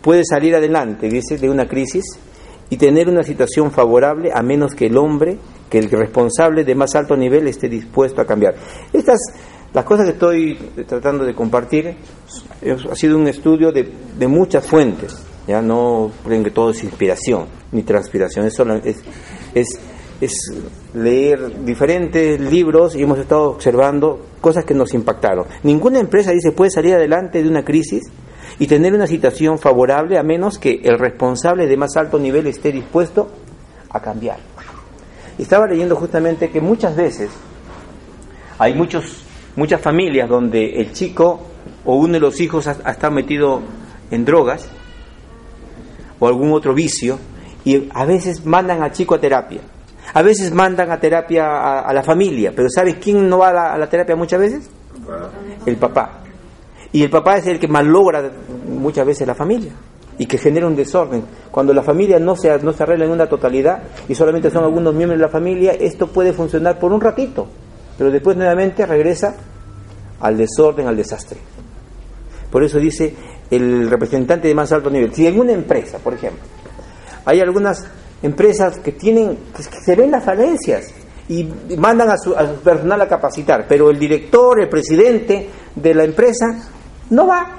[0.02, 2.04] puede salir adelante, dice, de una crisis
[2.70, 5.38] y tener una situación favorable a menos que el hombre,
[5.70, 8.56] que el responsable de más alto nivel esté dispuesto a cambiar.
[8.92, 9.20] Estas,
[9.74, 11.96] las cosas que estoy tratando de compartir,
[12.92, 15.16] ha sido un estudio de, de muchas fuentes,
[15.48, 18.98] ya no creen que todo es inspiración ni transpiración, es, es,
[19.54, 19.80] es,
[20.22, 20.34] es
[20.94, 25.46] leer diferentes libros y hemos estado observando cosas que nos impactaron.
[25.64, 28.04] Ninguna empresa dice puede salir adelante de una crisis
[28.60, 32.72] y tener una situación favorable a menos que el responsable de más alto nivel esté
[32.72, 33.30] dispuesto
[33.90, 34.38] a cambiar.
[35.38, 37.30] Estaba leyendo justamente que muchas veces
[38.58, 39.26] hay muchos,
[39.56, 41.42] muchas familias donde el chico
[41.84, 43.62] o uno de los hijos ha, ha estado metido
[44.12, 44.68] en drogas
[46.20, 47.20] o algún otro vicio
[47.66, 49.60] y a veces mandan al chico a terapia.
[50.14, 53.54] A veces mandan a terapia a, a la familia, pero ¿sabes quién no va a
[53.54, 54.70] la, a la terapia muchas veces?
[55.66, 56.22] El papá.
[56.92, 58.32] Y el papá es el que malogra
[58.68, 59.72] muchas veces la familia
[60.18, 61.24] y que genera un desorden.
[61.52, 64.94] Cuando la familia no se, no se arregla en una totalidad y solamente son algunos
[64.94, 67.48] miembros de la familia, esto puede funcionar por un ratito,
[67.98, 69.36] pero después nuevamente regresa
[70.22, 71.38] al desorden, al desastre.
[72.50, 73.14] Por eso dice
[73.52, 75.14] el representante de más alto nivel.
[75.14, 76.44] Si en una empresa, por ejemplo,
[77.26, 77.86] hay algunas
[78.22, 80.94] empresas que tienen, que se ven las falencias
[81.28, 81.44] y
[81.78, 86.04] mandan a su, a su personal a capacitar, pero el director, el presidente de la
[86.04, 86.70] empresa
[87.10, 87.58] no va,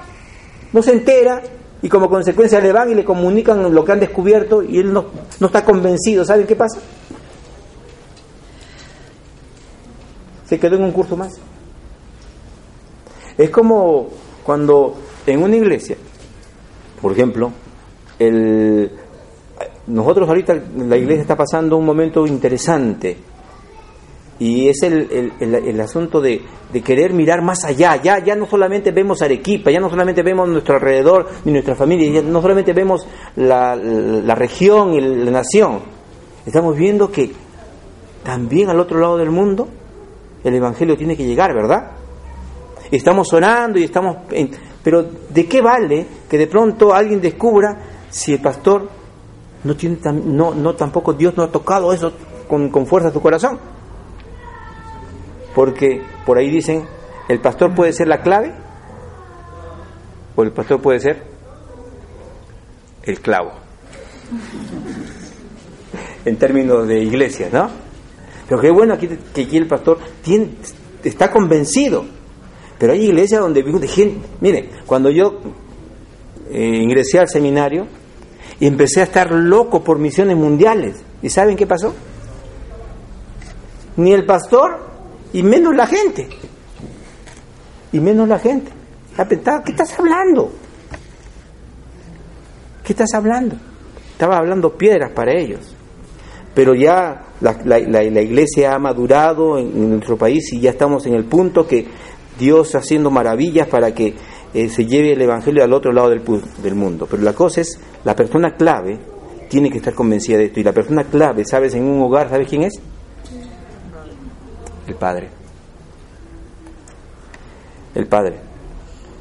[0.73, 1.41] no se entera
[1.81, 5.05] y como consecuencia le van y le comunican lo que han descubierto y él no,
[5.39, 6.25] no está convencido.
[6.25, 6.79] ¿Saben qué pasa?
[10.45, 11.33] Se quedó en un curso más.
[13.37, 14.07] Es como
[14.43, 15.97] cuando en una iglesia,
[17.01, 17.51] por ejemplo,
[18.17, 18.91] el,
[19.87, 23.17] nosotros ahorita la iglesia está pasando un momento interesante
[24.39, 26.41] y es el, el, asunto de,
[26.83, 27.95] querer mirar más allá.
[27.95, 32.11] Ya, ya no solamente vemos Arequipa, ya no solamente vemos nuestro alrededor ni nuestra familia,
[32.11, 35.79] ya no solamente vemos la, la, región y la nación.
[36.45, 37.31] Estamos viendo que
[38.23, 39.67] también al otro lado del mundo
[40.43, 41.91] el Evangelio tiene que llegar, ¿verdad?
[42.91, 44.17] Estamos orando y estamos...
[44.83, 47.77] Pero ¿de qué vale que de pronto alguien descubra
[48.09, 48.87] si el pastor
[49.67, 52.13] no tiene no, no tampoco Dios no ha tocado eso
[52.47, 53.59] con, con fuerza a tu corazón?
[55.53, 56.85] Porque por ahí dicen,
[57.27, 58.53] el pastor puede ser la clave
[60.35, 61.23] o el pastor puede ser
[63.03, 63.51] el clavo.
[66.25, 67.69] En términos de iglesia, ¿no?
[68.47, 70.51] Pero qué bueno aquí, que aquí el pastor tiene,
[71.03, 72.05] está convencido.
[72.77, 75.39] Pero hay iglesias donde gente, mire, cuando yo
[76.51, 77.87] eh, ingresé al seminario
[78.59, 81.93] y empecé a estar loco por misiones mundiales, ¿y saben qué pasó?
[83.97, 84.79] Ni el pastor
[85.33, 86.27] y menos la gente.
[87.91, 88.71] Y menos la gente.
[89.27, 90.51] ¿Qué estás hablando?
[92.83, 93.55] ¿Qué estás hablando?
[94.11, 95.75] Estaba hablando piedras para ellos.
[96.53, 101.25] Pero ya la, iglesia ha madurado en, en, nuestro país y ya estamos en el
[101.25, 101.87] punto que
[102.39, 104.15] Dios haciendo maravillas para que
[104.53, 106.21] eh, se lleve el Evangelio al otro lado del,
[106.61, 107.07] del mundo.
[107.09, 108.97] Pero la cosa es, la persona clave
[109.49, 110.59] tiene que estar convencida de esto.
[110.59, 111.73] Y la persona clave, ¿sabes?
[111.75, 112.79] En un hogar, ¿sabes quién es?
[114.87, 115.29] El Padre.
[117.95, 118.39] El Padre.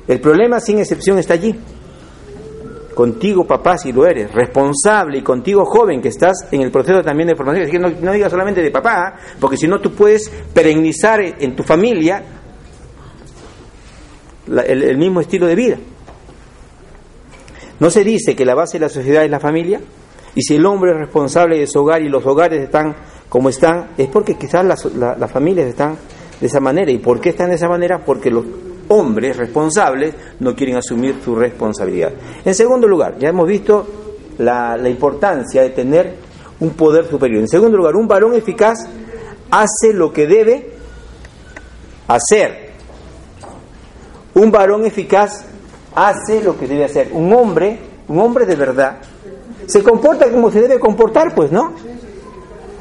[0.07, 1.55] El problema, sin excepción, está allí.
[2.95, 7.29] Contigo, papá, si lo eres, responsable, y contigo, joven, que estás en el proceso también
[7.29, 7.65] de formación.
[7.65, 11.55] Es que no, no digas solamente de papá, porque si no, tú puedes perennizar en
[11.55, 12.23] tu familia
[14.47, 15.77] la, el, mismo estilo de vida.
[17.79, 19.81] ¿No se dice que la base de la sociedad es la familia?
[20.35, 22.95] Y si el hombre es responsable de su hogar y los hogares están
[23.29, 25.97] como están, es porque quizás las, la, las familias están
[26.41, 26.91] de esa manera.
[26.91, 28.03] ¿Y por qué están de esa manera?
[28.05, 28.45] Porque los
[28.89, 32.13] hombres responsables no quieren asumir su responsabilidad.
[32.45, 33.87] En segundo lugar, ya hemos visto
[34.39, 36.15] la, la importancia de tener
[36.61, 37.41] un poder superior.
[37.41, 38.79] En segundo lugar, un varón eficaz
[39.51, 40.71] hace lo que debe
[42.09, 42.66] hacer.
[44.37, 45.47] Un varón eficaz
[45.95, 47.09] hace lo que debe hacer.
[47.11, 48.99] Un hombre, un hombre de verdad,
[49.67, 51.73] se comporta como se debe comportar, pues, ¿no?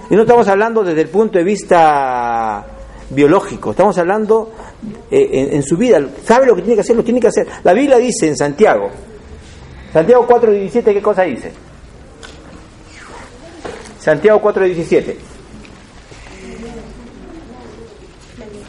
[0.09, 2.65] Y no estamos hablando desde el punto de vista
[3.09, 4.51] biológico, estamos hablando
[5.09, 7.47] eh, en, su vida, sabe lo que tiene que hacer, lo tiene que hacer.
[7.63, 8.89] La Biblia dice en Santiago,
[9.93, 11.53] Santiago 4.17, ¿qué cosa dice?
[13.97, 15.15] Santiago 4.17.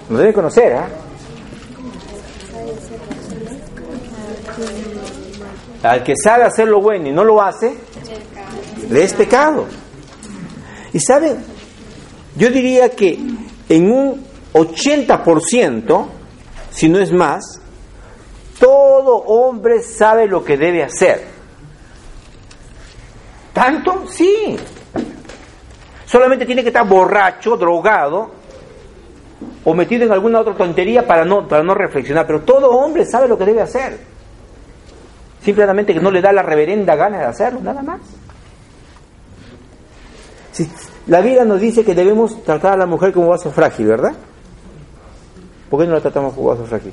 [0.08, 0.88] Lo debe conocer, ¿ah?
[5.82, 7.76] Al que sabe hacer lo bueno y no lo hace,
[8.90, 9.66] le es pecado.
[10.92, 11.36] Y saben,
[12.36, 13.18] yo diría que
[13.68, 16.06] en un 80%,
[16.70, 17.60] si no es más,
[18.58, 21.26] todo hombre sabe lo que debe hacer.
[23.52, 24.04] ¿Tanto?
[24.08, 24.56] Sí.
[26.06, 28.30] Solamente tiene que estar borracho, drogado
[29.64, 32.26] o metido en alguna otra tontería para no, para no reflexionar.
[32.26, 34.15] Pero todo hombre sabe lo que debe hacer.
[35.46, 38.00] Simplemente que no le da la reverenda gana de hacerlo, nada más.
[40.50, 40.68] Si,
[41.06, 44.12] la Biblia nos dice que debemos tratar a la mujer como vaso frágil, ¿verdad?
[45.70, 46.92] ¿Por qué no la tratamos como vaso frágil?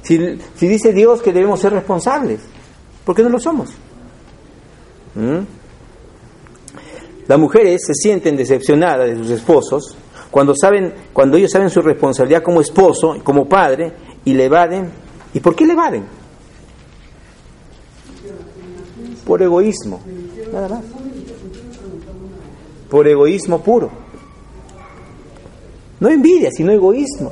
[0.00, 2.40] Si, si dice Dios que debemos ser responsables,
[3.04, 3.68] ¿por qué no lo somos?
[5.16, 5.40] ¿Mm?
[7.28, 9.98] Las mujeres se sienten decepcionadas de sus esposos
[10.30, 13.92] cuando saben, cuando ellos saben su responsabilidad como esposo, como padre,
[14.24, 14.90] y le evaden.
[15.34, 16.19] ¿Y por qué le evaden?
[19.30, 20.00] Por egoísmo,
[20.52, 20.80] nada más.
[22.90, 23.88] Por egoísmo puro.
[26.00, 27.30] No envidia, sino egoísmo.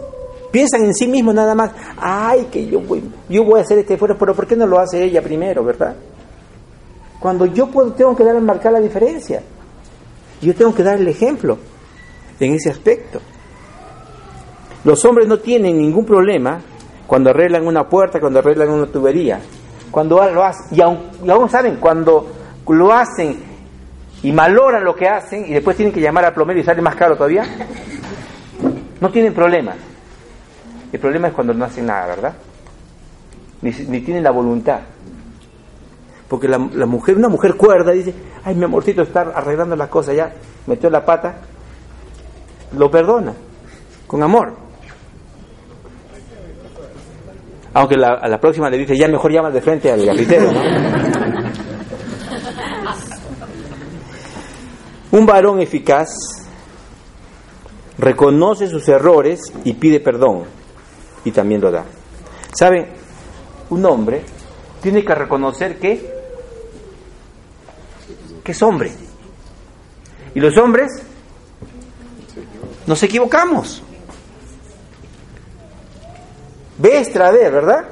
[0.52, 1.72] Piensan en sí mismos nada más.
[1.96, 4.78] Ay, que yo voy, yo voy a hacer este esfuerzo, pero ¿por qué no lo
[4.78, 5.96] hace ella primero, verdad?
[7.18, 9.42] Cuando yo puedo, tengo que dar marcar la diferencia.
[10.40, 11.58] Yo tengo que dar el ejemplo
[12.38, 13.20] en ese aspecto.
[14.84, 16.60] Los hombres no tienen ningún problema
[17.08, 19.40] cuando arreglan una puerta, cuando arreglan una tubería.
[19.90, 22.30] Cuando lo hacen, y aún, y saben, cuando
[22.68, 23.42] lo hacen
[24.22, 26.96] y maloran lo que hacen y después tienen que llamar al plomero y sale más
[26.96, 27.44] caro todavía,
[29.00, 29.74] no tienen problema.
[30.92, 32.34] El problema es cuando no hacen nada, ¿verdad?
[33.62, 34.80] Ni, tienen la voluntad.
[36.28, 38.14] Porque la, la, mujer, una mujer cuerda, dice,
[38.44, 40.32] ay, mi amorcito está arreglando las cosas ya,
[40.66, 41.36] metió la pata,
[42.76, 43.32] lo perdona,
[44.06, 44.67] con amor.
[47.78, 50.60] Aunque la, a la próxima le dice, ya mejor llama de frente al gafitero, ¿no?
[55.12, 56.08] Un varón eficaz
[57.96, 60.42] reconoce sus errores y pide perdón
[61.24, 61.84] y también lo da.
[62.52, 62.88] ¿Saben?
[63.70, 64.24] Un hombre
[64.82, 66.12] tiene que reconocer que,
[68.42, 68.90] que es hombre.
[70.34, 70.90] Y los hombres
[72.88, 73.84] nos equivocamos.
[76.80, 77.84] Tras vez, ¿verdad?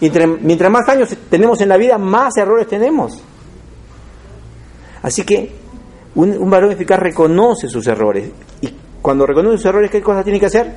[0.00, 3.22] Mientras, mientras más años tenemos en la vida, más errores tenemos.
[5.02, 5.52] Así que
[6.14, 8.30] un, varón eficaz reconoce sus errores.
[8.60, 10.74] Y cuando reconoce sus errores, ¿qué cosa tiene que hacer?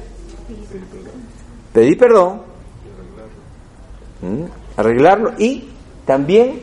[1.74, 2.42] Pedir perdón,
[4.22, 4.44] ¿Mm?
[4.78, 5.70] arreglarlo y
[6.06, 6.62] también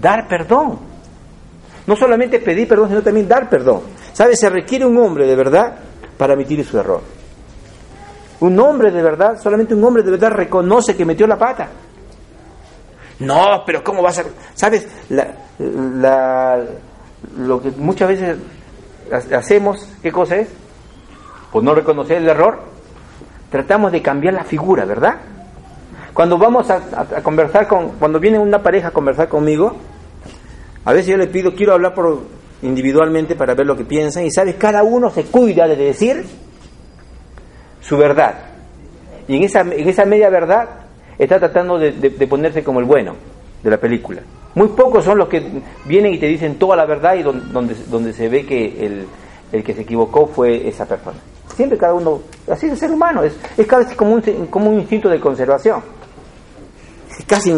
[0.00, 0.78] dar perdón.
[1.86, 3.82] No solamente pedir perdón, sino también dar perdón.
[4.12, 4.40] ¿Sabes?
[4.40, 5.76] Se requiere un hombre de verdad
[6.18, 7.15] para admitir su error.
[8.40, 11.68] Un hombre de verdad, solamente un hombre de verdad reconoce que metió la pata.
[13.20, 14.24] No, pero ¿cómo vas a...?
[14.54, 14.86] ¿Sabes?
[15.08, 16.62] La,
[17.38, 18.36] lo que muchas veces
[19.32, 20.48] hacemos, ¿qué cosa es?
[21.50, 22.58] Pues no reconocer el error.
[23.50, 25.16] Tratamos de cambiar la figura, ¿verdad?
[26.12, 29.76] Cuando vamos a, a, a, conversar con, cuando viene una pareja a conversar conmigo,
[30.84, 32.20] a veces yo le pido, quiero hablar por
[32.62, 36.24] individualmente para ver lo que piensan y sabes, cada uno se cuida de decir
[37.80, 38.34] su verdad.
[39.28, 40.68] Y en esa, en esa media verdad
[41.18, 43.14] está tratando de, de, ponerse como el bueno
[43.62, 44.22] de la película.
[44.54, 45.42] Muy pocos son los que
[45.84, 49.06] vienen y te dicen toda la verdad y donde, donde, se ve que el,
[49.52, 51.18] el que se equivocó fue esa persona.
[51.54, 52.20] Siempre cada uno,
[52.50, 55.82] así es el ser humano, es, es casi como un, como un instinto de conservación.
[57.26, 57.52] Casi,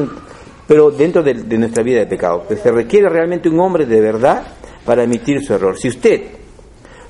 [0.67, 2.45] pero dentro de, de nuestra vida de pecado.
[2.47, 4.43] Pues se requiere realmente un hombre de verdad
[4.85, 5.77] para admitir su error.
[5.77, 6.38] Si usted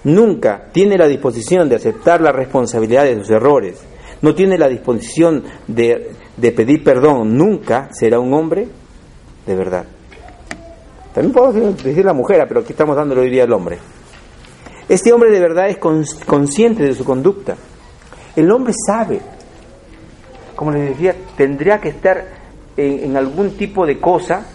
[0.09, 3.81] nunca tiene la disposición de aceptar la responsabilidad de sus errores,
[4.23, 8.69] no tiene la disposición de, pedir perdón, nunca será un hombre
[9.47, 9.85] de verdad.
[11.15, 13.79] También podemos decir la mujer, pero aquí estamos dándole hoy día al hombre.
[14.89, 17.57] Este hombre de verdad es consciente de su conducta.
[18.35, 19.21] El hombre sabe,
[20.55, 22.25] como les decía, tendría que estar
[22.77, 24.47] en, en, algún tipo de cosa,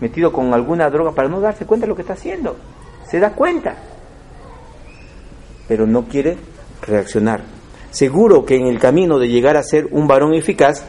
[0.00, 2.56] metido con alguna droga, para no darse cuenta de lo que está haciendo.
[3.10, 3.76] Se da cuenta,
[5.68, 6.36] pero no quiere
[6.82, 7.42] reaccionar.
[7.90, 10.84] Seguro que en el camino de llegar a ser un varón eficaz,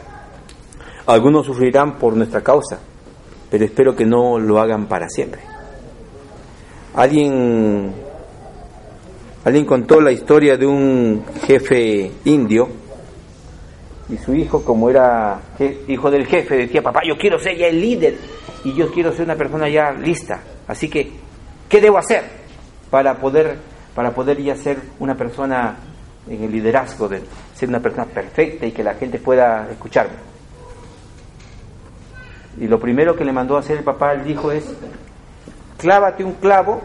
[1.06, 2.78] algunos sufrirán por nuestra causa,
[3.50, 5.40] pero espero que no lo hagan para siempre.
[6.94, 7.94] Alguien
[9.46, 12.68] Alguien contó la historia de un jefe indio
[14.08, 15.40] y su hijo, como era
[15.86, 18.18] hijo del jefe, decía, papá, yo quiero ser ya el líder
[18.64, 20.42] y yo quiero ser una persona ya lista.
[20.66, 21.12] Así que,
[21.68, 22.24] ¿qué debo hacer
[22.90, 23.58] para poder,
[23.96, 25.74] para poder ya ser una persona
[26.28, 27.22] en el liderazgo, de
[27.54, 30.14] ser una persona perfecta y que la gente pueda escucharme?
[32.60, 34.64] Y lo primero que le mandó a hacer el papá al hijo es,
[35.78, 36.82] clávate un clavo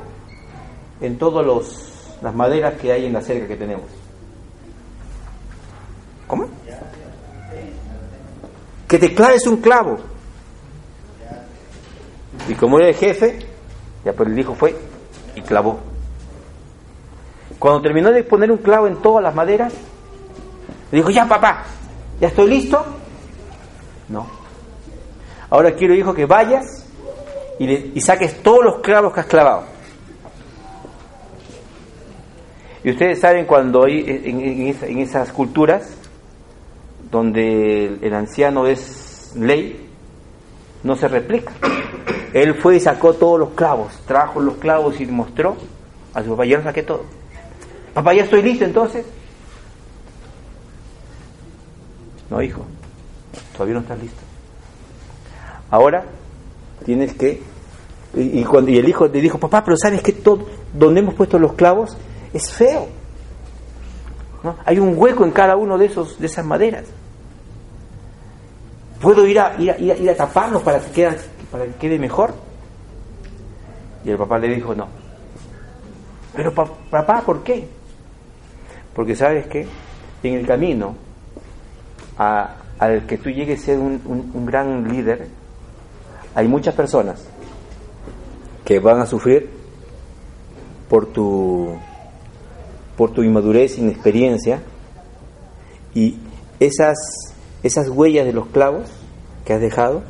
[1.02, 1.92] en todos los
[2.22, 3.86] las maderas que hay en la cerca que tenemos.
[6.28, 6.48] ¿Cómo?
[8.88, 9.98] Que te claves un clavo.
[12.48, 13.40] Y como era el jefe,
[14.06, 14.76] ya pues el hijo fue
[15.36, 15.91] y clavó.
[17.62, 19.72] Cuando terminó de poner un clavo en todas las maderas,
[20.92, 21.64] le dijo, ya papá,
[22.20, 22.84] ¿ya estoy listo?
[24.10, 24.26] No.
[25.48, 26.88] Ahora quiero, hijo, que vayas
[27.60, 29.66] y, saques todos los clavos que has clavado.
[32.84, 35.88] Y ustedes saben cuando hay en, esas culturas,
[37.12, 39.88] donde el, el anciano es ley,
[40.82, 41.52] no se replica.
[42.34, 45.58] Él fue y sacó todos los clavos, trajo los clavos y mostró
[46.16, 47.21] a su papá, yo lo saqué todo.
[47.94, 49.06] Papá, ya estoy listo entonces.
[52.30, 52.66] No, hijo,
[53.54, 54.22] todavía no estás listo.
[55.70, 56.06] Ahora
[56.86, 57.42] tienes que...
[58.14, 61.40] Y, cuando, y el hijo le dijo, papá, pero ¿sabes que todo, donde hemos puesto
[61.40, 61.96] los clavos
[62.34, 62.88] es feo?
[64.44, 64.58] ¿no?
[64.66, 66.86] Hay un hueco en cada uno de, esos, de esas maderas.
[69.02, 71.18] ¿Puedo ir a, ir a, ir a, taparlos para que, quede,
[71.52, 72.34] para que quede mejor?
[74.04, 74.88] Y el papá le dijo, no.
[76.36, 77.68] Pero pa- papá, ¿por qué?
[78.96, 79.68] Porque sabes que
[80.24, 80.96] en el camino
[82.18, 85.28] a- al que tú llegues a ser un, un- un gran líder,
[86.36, 87.24] hay muchas personas
[88.66, 89.50] que van a sufrir
[90.90, 91.76] por tu
[92.98, 94.62] por tu inmadurez, inexperiencia
[95.96, 96.18] y
[96.60, 96.98] esas
[97.64, 98.90] esas huellas de los clavos
[99.46, 100.04] que has dejado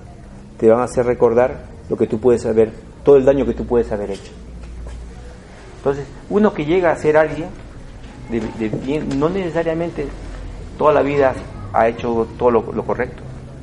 [0.58, 2.72] te van a hacer recordar lo que tú puedes haber,
[3.04, 4.32] todo el daño que tú puedes haber hecho.
[5.78, 7.50] Entonces, uno que llega a ser alguien
[8.32, 10.08] de, bien, no necesariamente
[10.78, 11.34] toda la vida
[11.74, 13.22] ha hecho todo lo, correcto.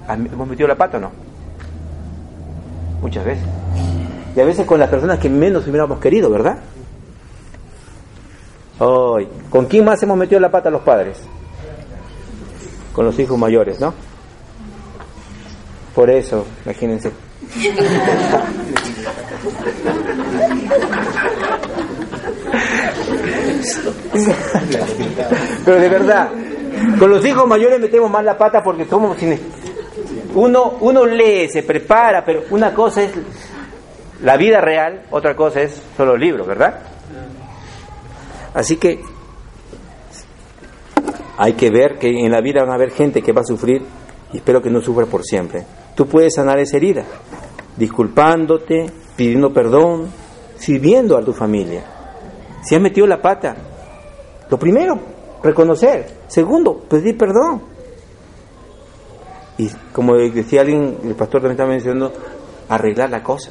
[0.08, 1.10] ¿Hemos metido la pata o no?
[3.02, 3.44] Muchas veces.
[4.36, 6.58] Y a veces con las personas que menos hubiéramos querido, ¿verdad?
[8.78, 11.18] Hoy, ¿Con quién más hemos metido la pata los padres?
[12.92, 13.92] Con los hijos mayores, ¿no?
[15.94, 17.10] Por eso, imagínense.
[25.64, 26.30] Pero de verdad,
[26.98, 29.16] con los hijos mayores metemos más la pata porque somos.
[30.34, 33.12] Uno, uno lee, se prepara, pero una cosa es
[34.22, 36.80] la vida real, otra cosa es solo libros, ¿verdad?
[38.54, 39.00] Así que
[41.36, 43.82] hay que ver que en la vida van a haber gente que va a sufrir
[44.32, 45.64] y espero que no sufra por siempre.
[45.94, 47.04] Tú puedes sanar esa herida,
[47.76, 50.08] disculpándote, pidiendo perdón,
[50.56, 51.97] sirviendo a tu familia.
[52.62, 53.54] Si has metido la pata,
[54.50, 54.98] lo primero,
[55.42, 56.06] reconocer.
[56.26, 57.62] Segundo, pedir perdón.
[59.58, 62.12] Y como decía alguien, el pastor también estaba mencionando,
[62.68, 63.50] arreglar la cosa.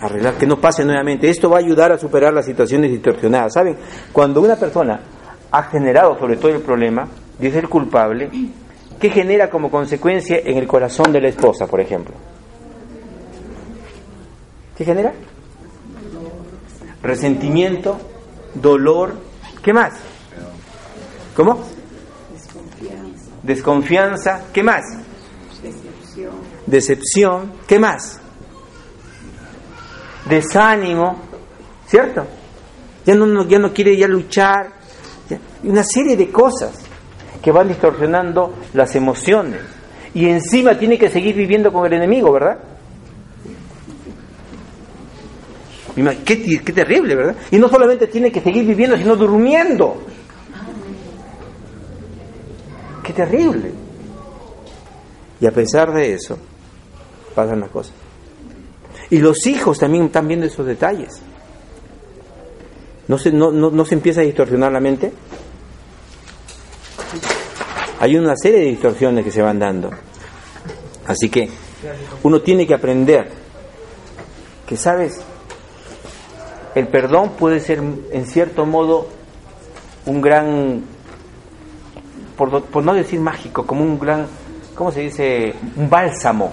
[0.00, 1.28] Arreglar, que no pase nuevamente.
[1.28, 3.54] Esto va a ayudar a superar las situaciones distorsionadas.
[3.54, 3.76] ¿Saben?
[4.12, 5.00] Cuando una persona
[5.50, 7.08] ha generado sobre todo el problema,
[7.38, 8.30] dice el culpable,
[9.00, 12.14] ¿qué genera como consecuencia en el corazón de la esposa, por ejemplo?
[14.76, 15.12] ¿Qué genera?
[17.02, 17.98] Resentimiento,
[18.54, 19.14] dolor,
[19.62, 19.94] ¿qué más?
[21.36, 21.64] ¿Cómo?
[23.42, 24.82] Desconfianza, ¿qué más?
[26.66, 28.20] Decepción, ¿qué más?
[30.28, 31.18] Desánimo,
[31.86, 32.26] ¿cierto?
[33.04, 34.72] Ya no, ya no quiere ya luchar,
[35.64, 36.72] una serie de cosas
[37.42, 39.60] que van distorsionando las emociones.
[40.14, 42.58] Y encima tiene que seguir viviendo con el enemigo, ¿verdad?
[45.94, 47.36] Qué, terrible, ¿verdad?
[47.50, 50.02] Y no solamente tiene que seguir viviendo, sino durmiendo.
[53.02, 53.72] Qué terrible.
[55.40, 56.36] Y a pesar de eso,
[57.34, 57.92] pasan las cosas.
[59.10, 61.20] Y los hijos también están viendo esos detalles.
[63.06, 65.12] ¿No se, no, no, no se empieza a distorsionar la mente?
[68.00, 69.90] Hay una serie de distorsiones que se van dando.
[71.06, 71.48] Así que
[72.22, 73.30] uno tiene que aprender
[74.66, 75.20] que, ¿sabes?
[76.74, 79.06] El perdón puede ser, en cierto modo,
[80.06, 80.82] un gran,
[82.36, 84.26] por, no decir mágico, como un gran,
[84.74, 85.54] ¿cómo se dice?
[85.76, 86.52] Un bálsamo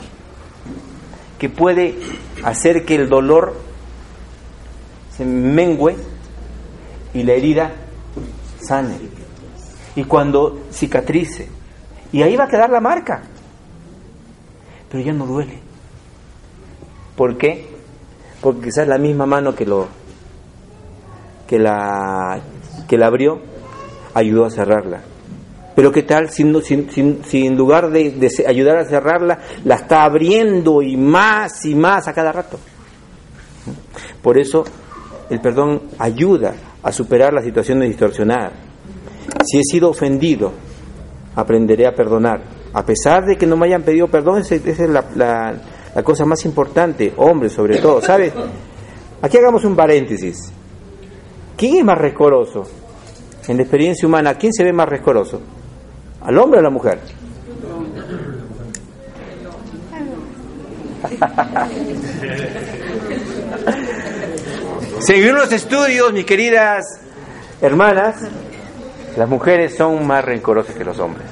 [1.40, 1.96] que puede
[2.44, 3.56] hacer que el dolor
[5.18, 5.96] se mengue
[7.16, 7.72] y la herida
[8.62, 8.98] sane.
[9.96, 11.50] Y cuando cicatrice,
[12.12, 13.24] y ahí va a quedar la marca,
[14.92, 15.60] pero ya no duele.
[17.16, 17.68] ¿Por qué?
[18.40, 19.88] Porque quizás la misma mano que lo
[21.52, 22.40] que la
[22.88, 23.42] que la abrió
[24.14, 25.02] ayudó a cerrarla.
[25.76, 29.40] Pero qué tal si, no- si, si- si en lugar de, de ayudar a cerrarla,
[29.66, 32.58] la está abriendo y más y más a cada rato.
[34.22, 34.64] Por eso
[35.30, 38.54] el perdón ayuda a superar las situaciones distorsionadas.
[39.46, 40.54] Si he sido ofendido,
[41.36, 42.42] aprenderé a perdonar.
[42.74, 45.54] A pesar de que no me hayan pedido perdón, esa esa es la, la-
[45.94, 48.02] la cosa más importante, hombres sobre todo.
[48.02, 48.32] ¿Sabes?
[49.22, 50.52] Aquí hagamos un paréntesis.
[51.62, 52.64] ¿Quién es más rescoroso?
[53.48, 55.40] En la experiencia humana, ¿quién se ve más rescoroso?
[56.22, 57.00] ¿Al hombre o a la mujer?
[65.02, 66.84] Según los estudios, mis queridas
[67.62, 68.28] hermanas,
[69.16, 71.28] las mujeres son más rencorosas que los hombres.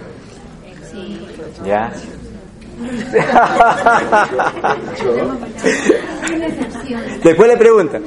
[1.65, 1.91] ¿Ya?
[7.23, 7.99] Después le pregunta.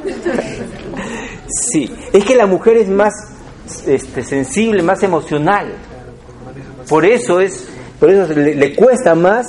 [1.52, 3.12] Sí, es que la mujer es más
[3.86, 5.74] este, sensible, más emocional.
[6.88, 7.68] Por eso es,
[8.00, 9.46] por eso le, cuesta más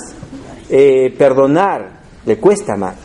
[0.68, 2.96] eh, perdonar, le cuesta más.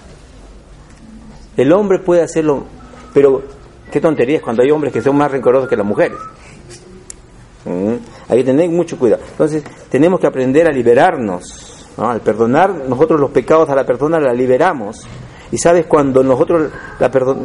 [1.56, 2.66] El hombre puede hacerlo,
[3.14, 3.44] pero
[3.92, 6.18] qué tontería es cuando hay hombres que son más rencorosos que las mujeres.
[7.66, 7.96] Mm,
[8.30, 9.24] Hay que tener mucho cuidado.
[9.30, 11.88] Entonces, tenemos que aprender a liberarnos.
[11.98, 12.10] ¿no?
[12.10, 15.06] Al perdonar nosotros los pecados a la persona la liberamos.
[15.52, 16.72] Y sabes, cuando nosotros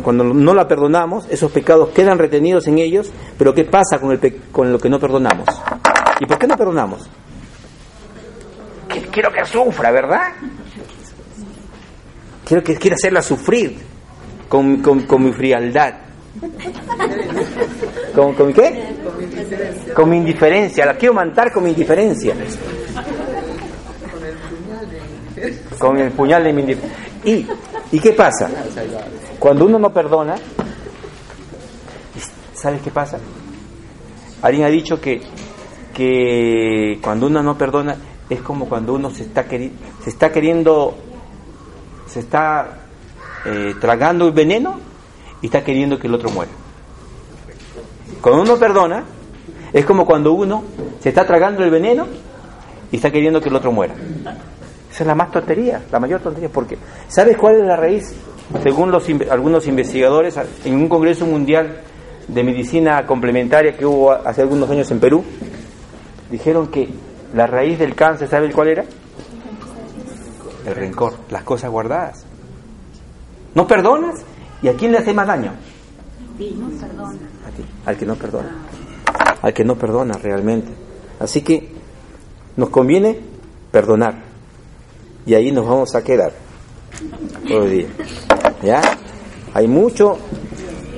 [0.03, 4.43] cuando no la perdonamos, esos pecados quedan retenidos en ellos, pero ¿qué pasa con, el
[4.53, 5.49] con lo que no perdonamos?
[6.21, 7.09] ¿Y por qué no perdonamos?
[9.11, 10.33] Quiero que sufra, ¿verdad?
[12.45, 13.79] Quiero, que, quiero hacerla sufrir
[14.49, 15.95] con, con, con mi frialdad.
[18.15, 18.95] ¿Con, con qué?
[19.95, 20.85] Con mi indiferencia.
[20.85, 22.35] La quiero matar con mi indiferencia.
[25.79, 27.05] Con el puñal de mi indiferencia.
[27.25, 27.47] ¿Y,
[27.95, 28.49] ¿Y qué pasa?
[29.39, 30.35] Cuando uno no perdona,
[32.53, 33.19] ¿sabes qué pasa?
[34.43, 35.21] Alguien ha dicho que,
[35.95, 37.97] que cuando uno no perdona
[38.29, 39.71] es como cuando uno se está, queri-
[40.03, 40.97] se está queriendo,
[42.09, 42.79] se está
[43.45, 44.81] eh, tragando el veneno
[45.41, 46.51] y está queriendo que el otro muera.
[48.21, 49.05] Cuando uno perdona,
[49.73, 50.65] es como cuando uno
[50.99, 52.09] se está tragando el veneno
[52.91, 53.95] y está queriendo que el otro muera.
[54.95, 56.49] Esa es la más tontería, la mayor tontería.
[56.49, 56.79] Porque,
[57.09, 58.15] ¿sabes cuál es la raíz?
[58.63, 61.81] Según los, algunos investigadores, en un congreso mundial
[62.29, 65.25] de medicina complementaria que hubo hace algunos años en Perú,
[66.31, 66.89] dijeron que
[67.35, 68.85] la raíz del cáncer, ¿sabes cuál era?
[70.65, 72.25] El rencor, las cosas guardadas.
[73.57, 74.21] No perdonas
[74.63, 75.55] y a quién le hace más daño?
[77.49, 78.59] A ti, al que no perdona.
[79.43, 80.73] Al que no perdona realmente.
[81.19, 81.73] Así que
[82.57, 83.19] nos conviene
[83.73, 84.34] perdonar.
[85.27, 86.33] Y ahí nos vamos a quedar
[87.49, 87.87] todo el día.
[88.63, 88.81] ¿Ya?
[89.55, 90.19] Hay mucho.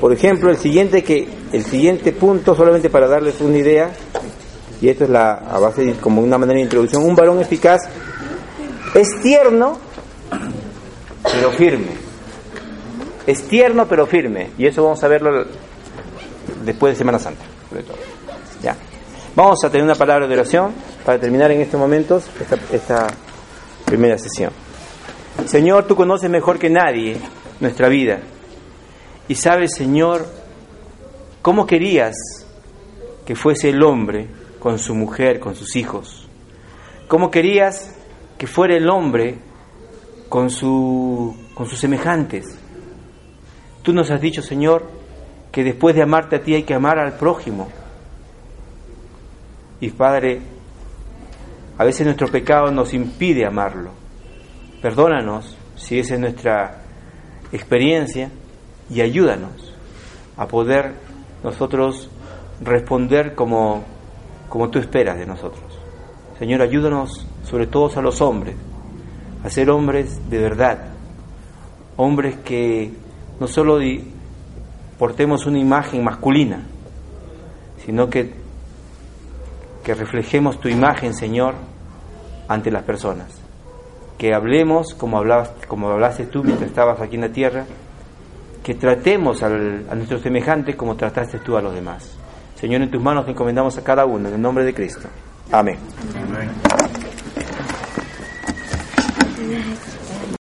[0.00, 3.90] Por ejemplo, el siguiente que el siguiente punto solamente para darles una idea
[4.80, 7.82] y esto es la a base de, como una manera de introducción, un varón eficaz
[8.94, 9.78] es tierno
[11.22, 12.06] pero firme.
[13.26, 15.46] Es tierno pero firme y eso vamos a verlo
[16.64, 17.96] después de Semana Santa, sobre todo.
[18.62, 18.76] Ya.
[19.34, 20.72] Vamos a tener una palabra de oración
[21.04, 23.06] para terminar en estos momentos esta, esta
[23.86, 24.52] primera sesión.
[25.46, 27.18] Señor, tú conoces mejor que nadie
[27.60, 28.20] nuestra vida.
[29.28, 30.26] Y sabes, Señor,
[31.40, 32.14] cómo querías
[33.24, 34.28] que fuese el hombre
[34.58, 36.28] con su mujer, con sus hijos.
[37.08, 37.94] Cómo querías
[38.36, 39.38] que fuera el hombre
[40.28, 42.58] con, su, con sus semejantes.
[43.82, 44.90] Tú nos has dicho, Señor,
[45.52, 47.68] que después de amarte a ti hay que amar al prójimo.
[49.80, 50.40] Y Padre,
[51.78, 53.90] a veces nuestro pecado nos impide amarlo.
[54.80, 56.82] Perdónanos si esa es nuestra
[57.52, 58.30] experiencia
[58.90, 59.74] y ayúdanos
[60.36, 60.94] a poder
[61.42, 62.10] nosotros
[62.62, 63.84] responder como,
[64.48, 65.64] como tú esperas de nosotros.
[66.38, 68.56] Señor, ayúdanos sobre todo a los hombres,
[69.44, 70.78] a ser hombres de verdad,
[71.96, 72.92] hombres que
[73.40, 73.78] no solo
[74.98, 76.66] portemos una imagen masculina,
[77.84, 78.45] sino que,
[79.86, 81.54] que reflejemos tu imagen, Señor,
[82.48, 83.28] ante las personas.
[84.18, 87.64] Que hablemos como, hablabas, como hablaste tú mientras estabas aquí en la tierra,
[88.64, 92.18] que tratemos a nuestros semejantes como trataste tú a los demás.
[92.56, 95.06] Señor, en tus manos te encomendamos a cada uno, en el nombre de Cristo.
[95.52, 95.78] Amén.
[96.16, 96.50] Amén.